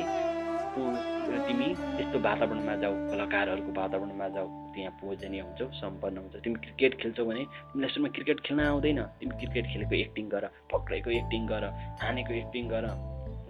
तिमी 1.47 1.67
यस्तो 1.99 2.17
वातावरणमा 2.25 2.73
जाऊ 2.81 2.93
कलाकारहरूको 3.11 3.71
वातावरणमा 3.77 4.27
जाऊ 4.35 4.47
त्यहाँ 4.73 4.91
पूजनीय 5.01 5.41
हुन्छौ 5.41 5.65
सम्पन्न 5.81 6.17
हुन्छ। 6.17 6.35
तिमी 6.45 6.57
क्रिकेट 6.65 6.93
खेल्छौ 7.01 7.23
भने 7.29 7.43
तिमीलाई 7.45 7.89
सुरुमा 7.93 8.09
क्रिकेट 8.15 8.39
खेल्न 8.45 8.61
आउँदैन। 8.71 9.01
तिमी 9.19 9.33
क्रिकेट 9.41 9.65
खेलेको 9.73 9.95
एक्टिङ 10.05 10.25
गर 10.33 10.45
पक्रेको 10.73 11.09
एक्टिङ 11.19 11.41
गर 11.51 11.63
हानेको 12.03 12.33
एक्टिङ 12.41 12.65
गर। 12.73 12.85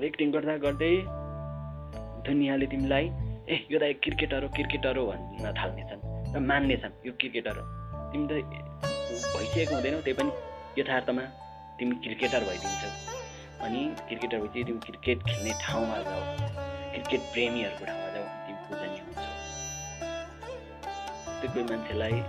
एक्टिङ 0.07 0.27
गर्दा 0.31 0.55
गर्दै 0.65 0.93
दुनियाँले 2.27 2.65
तिमीलाई 2.73 3.05
ए 3.49 3.55
यो 3.71 3.77
त 3.79 3.83
क्रिकेटर 4.03 4.43
हो 4.43 4.49
क्रिकेटर 4.55 4.97
हो 4.97 5.03
भन्न 5.11 5.45
थाल्नेछन् 5.59 6.01
र 6.35 6.39
मान्नेछन् 6.51 6.93
यो 7.07 7.11
क्रिकेटर 7.19 7.55
हो। 7.59 7.65
तिमी 8.11 8.25
त 8.27 8.31
भइसकेको 9.35 9.73
हुँदैनौ 9.75 9.99
त्यही 10.05 10.17
पनि 10.19 10.31
यथार्थमा 10.79 11.23
तिमी 11.79 11.95
क्रिकेटर 12.05 12.41
भइदिन्छौ। 12.49 12.89
अनि 13.65 13.79
क्रिकेटर 14.07 14.37
भएपछि 14.39 14.63
तिमी 14.63 14.79
क्रिकेट 14.87 15.17
खेल्ने 15.29 15.51
ठाउँमा 15.61 15.97
जाऊ 16.07 16.21
क्रिकेट 16.93 17.21
प्रेमीहरूको 17.33 17.85
ठाउँमा 17.85 18.09
जाऊ 18.15 18.25
तिमी 18.45 18.59
पूजनीय 18.67 19.01
हुन्छौ। 19.05 19.31
त्यो 21.39 21.49
कोही 21.53 21.63
मान्छेलाई 21.71 22.19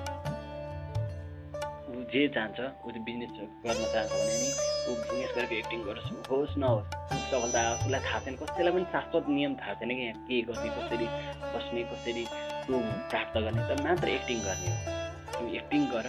ऊ 1.88 2.02
जे 2.12 2.22
चाहन्छ 2.34 2.58
ऊ 2.60 2.90
चाहिँ 2.90 3.04
बिजनेस 3.04 3.30
गर्न 3.64 3.84
चाहन्छ 3.92 4.12
भने 4.12 4.36
नि 4.42 4.48
ऊ 4.88 4.94
बिजनेस 5.02 5.30
गरेको 5.36 5.54
एक्टिङ 5.62 5.80
गरोस् 5.88 6.12
होस् 6.30 6.58
नहोस् 6.64 6.86
सफलता 7.30 7.62
उसलाई 7.74 8.00
थाहा 8.06 8.18
छैन 8.24 8.36
कसैलाई 8.42 8.72
पनि 8.72 8.86
शाश्वत 8.92 9.24
नियम 9.38 9.54
थाहा 9.62 9.74
छैन 9.80 9.90
कि 9.96 10.02
यहाँ 10.04 10.22
के 10.28 10.40
गर्ने 10.48 10.70
कसरी 10.76 11.08
बस्ने 11.56 11.82
कसरी 11.92 12.24
त्यो 12.68 12.78
प्राप्त 13.10 13.34
गर्ने 13.38 13.62
त 13.68 13.80
मात्र 13.88 14.08
एक्टिङ 14.18 14.38
गर्ने 14.48 14.70
हो। 14.76 14.97
तिमी 15.38 15.50
एक्टिङ 15.60 15.82
गर। 15.94 16.08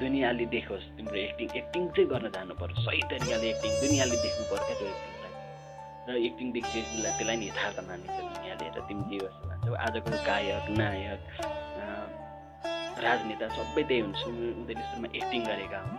दुनियाँले 0.00 0.44
देखोस् 0.52 0.86
तिम्रो 0.96 1.18
एक्टिङ 1.18 1.48
एक्टिङ 1.60 1.82
चाहिँ 1.96 2.08
गर्न 2.12 2.26
जानु 2.36 2.54
पर्यो 2.60 2.76
सही 2.86 3.02
तरिकाले 3.10 3.46
एक्टिङ 3.54 3.72
दुनियाँले 3.84 4.16
देख्नु 4.24 4.44
पर्छ 4.50 4.68
त्यो 4.78 4.86
एक्टिङलाई 4.92 5.32
र 6.08 6.10
एक्टिङ 6.28 6.46
देखिसकेपछि 6.56 7.00
त्यसलाई 7.04 7.36
नि 7.40 7.46
यथार्थ 7.48 7.78
मानिन्छ 7.88 8.16
दुनियाँले 8.34 8.66
र 8.76 8.78
तिमी 8.88 9.04
जे 9.10 9.16
गर्छौ 9.24 9.44
भन्छौ। 9.48 9.72
आजको 9.86 10.16
गायक 10.28 10.66
नायक 10.80 11.22
राजनेता 13.06 13.46
सबै 13.56 13.82
त्यही 13.88 14.00
हुन्छ 14.04 14.20
उनीहरूले 14.28 14.84
सुरुमा 14.90 15.08
एक्टिङ 15.20 15.40
गरेका 15.48 15.78
हुन्। 15.86 15.98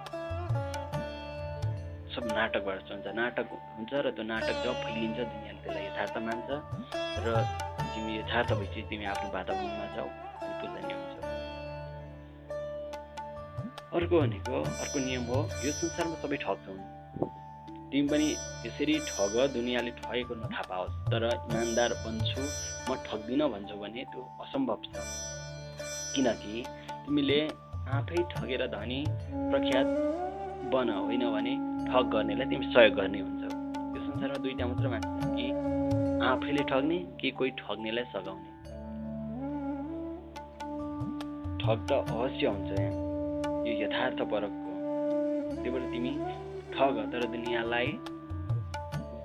सब 2.14 2.24
नाटकबाट 2.38 2.80
हुन्छ। 2.92 3.08
नाटक 3.22 3.48
हुन्छ 3.78 3.92
र 4.06 4.08
त्यो 4.16 4.24
नाटक 4.34 4.56
जब 4.66 4.76
फैलिन्छ 4.86 5.18
दुनियाँले 5.34 5.60
त्यसलाई 5.64 5.84
यथार्थ 5.90 6.16
मान्छ। 6.28 6.50
र 7.26 7.28
तिमी 7.94 8.12
यथार्थ 8.22 8.50
भएपछि 8.60 8.82
तिमी 8.90 9.06
आफ्नो 9.14 9.28
वातावरणमा 9.38 9.86
जाऊ। 9.98 10.10
हुन्छ 10.42 11.07
अर्को 13.98 14.20
भनेको 14.22 14.58
अर्को 14.62 15.00
नियम 15.00 15.24
हो 15.28 15.38
यो 15.66 15.72
संसारमा 15.76 16.18
सबै 16.24 16.38
ठग 16.42 16.58
छन्। 16.66 16.82
तिमी 17.92 18.08
पनि 18.10 18.26
यसरी 18.66 18.98
ठग 19.08 19.38
दुनियाँले 19.54 19.92
ठगेको 20.00 20.36
नथाहा 20.42 20.66
पाओस् 20.70 20.98
तर 21.10 21.24
इमान्दार 21.30 21.96
बन्छु 22.04 22.42
म 22.90 22.98
ठग्दिनँ 23.08 23.48
भन्छौ 23.54 23.78
भने 23.78 24.04
त्यो 24.12 24.26
असम्भव 24.44 24.84
छ। 24.86 25.06
किनकि 26.14 26.62
तिमीले 27.06 27.40
आफै 27.98 28.22
ठगेर 28.34 28.66
धनी 28.76 29.00
प्रख्यात 29.32 29.90
बन 30.76 30.94
होइन 31.00 31.26
भने 31.38 31.56
ठग 31.90 32.06
गर्नेलाई 32.14 32.48
तिमी 32.54 32.70
सहयोग 32.78 32.94
गर्ने 33.02 33.24
हुन्छौ। 33.26 33.50
यो 33.96 34.04
संसारमा 34.06 34.38
दुईवटा 34.46 34.68
मात्र 34.68 34.94
मान्छे 34.94 35.34
कि 35.34 35.48
आफैले 36.30 36.64
ठग्ने 36.70 37.00
कि 37.18 37.32
कोही 37.42 37.52
ठग्नेलाई 37.64 38.06
सघाउने। 38.14 38.52
ठग 41.66 41.78
त 41.90 41.92
अवश्य 42.14 42.48
हुन्छ 42.48 42.80
यहाँ। 42.80 43.07
यो 43.68 43.74
यथार्थ 43.84 44.20
परकको 44.32 44.72
त्यही 45.56 45.70
भएर 45.70 45.90
तिमी 45.92 46.12
ठग 46.76 46.96
तर 47.14 47.26
दुनियाँलाई 47.34 47.88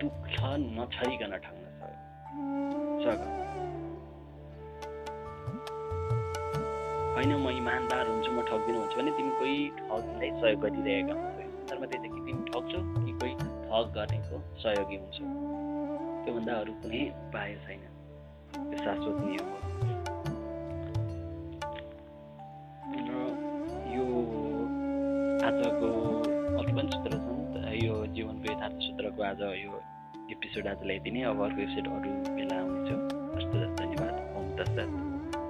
दुःख 0.03 0.39
नछरिकन 0.79 1.37
ठग्न 1.45 1.65
सक 3.05 3.23
होइन 7.15 7.33
म 7.35 7.49
इमान्दार 7.57 8.05
हुन्छु 8.09 8.31
म 8.33 8.43
ठग्दिनु 8.51 8.79
हुन्छु 8.79 8.97
भने 8.99 9.11
तिमी 9.17 9.31
कोही 9.39 9.57
ठगलाई 9.79 10.31
सहयोग 10.41 10.61
गरिरहेका 10.61 11.15
हुन्छौ। 11.15 11.49
संसारमा 11.71 11.87
कि 11.87 12.21
तिमी 12.27 12.43
ठग्छौ 12.51 12.81
कि 13.05 13.13
कोही 13.21 13.35
ठग 13.35 13.95
गर्नेको 13.97 14.43
सहयोगी 14.63 14.97
हुन्छौ। 14.97 15.25
त्योभन्दा 16.25 16.53
अरू 16.61 16.73
कुनै 16.83 17.03
उपाय 17.23 17.55
छैन। 17.65 17.83
त्यो 18.55 18.85
शाश्वत 18.85 19.25
नियम 19.27 19.47
हो। 19.53 19.92
आज 29.33 29.40
यो 29.40 29.77
एपिसोड 30.31 30.66
आज 30.66 30.83
ल्याइदिने। 30.83 31.23
अब 31.23 31.42
अर्को 31.42 31.61
एपिसोड 31.61 31.88
अरू 31.88 32.35
बेला 32.37 32.57
आउनेछ 32.61 32.92
हस्त 33.37 33.81
धन्यवाद। 33.81 34.37
ओम 34.37 35.02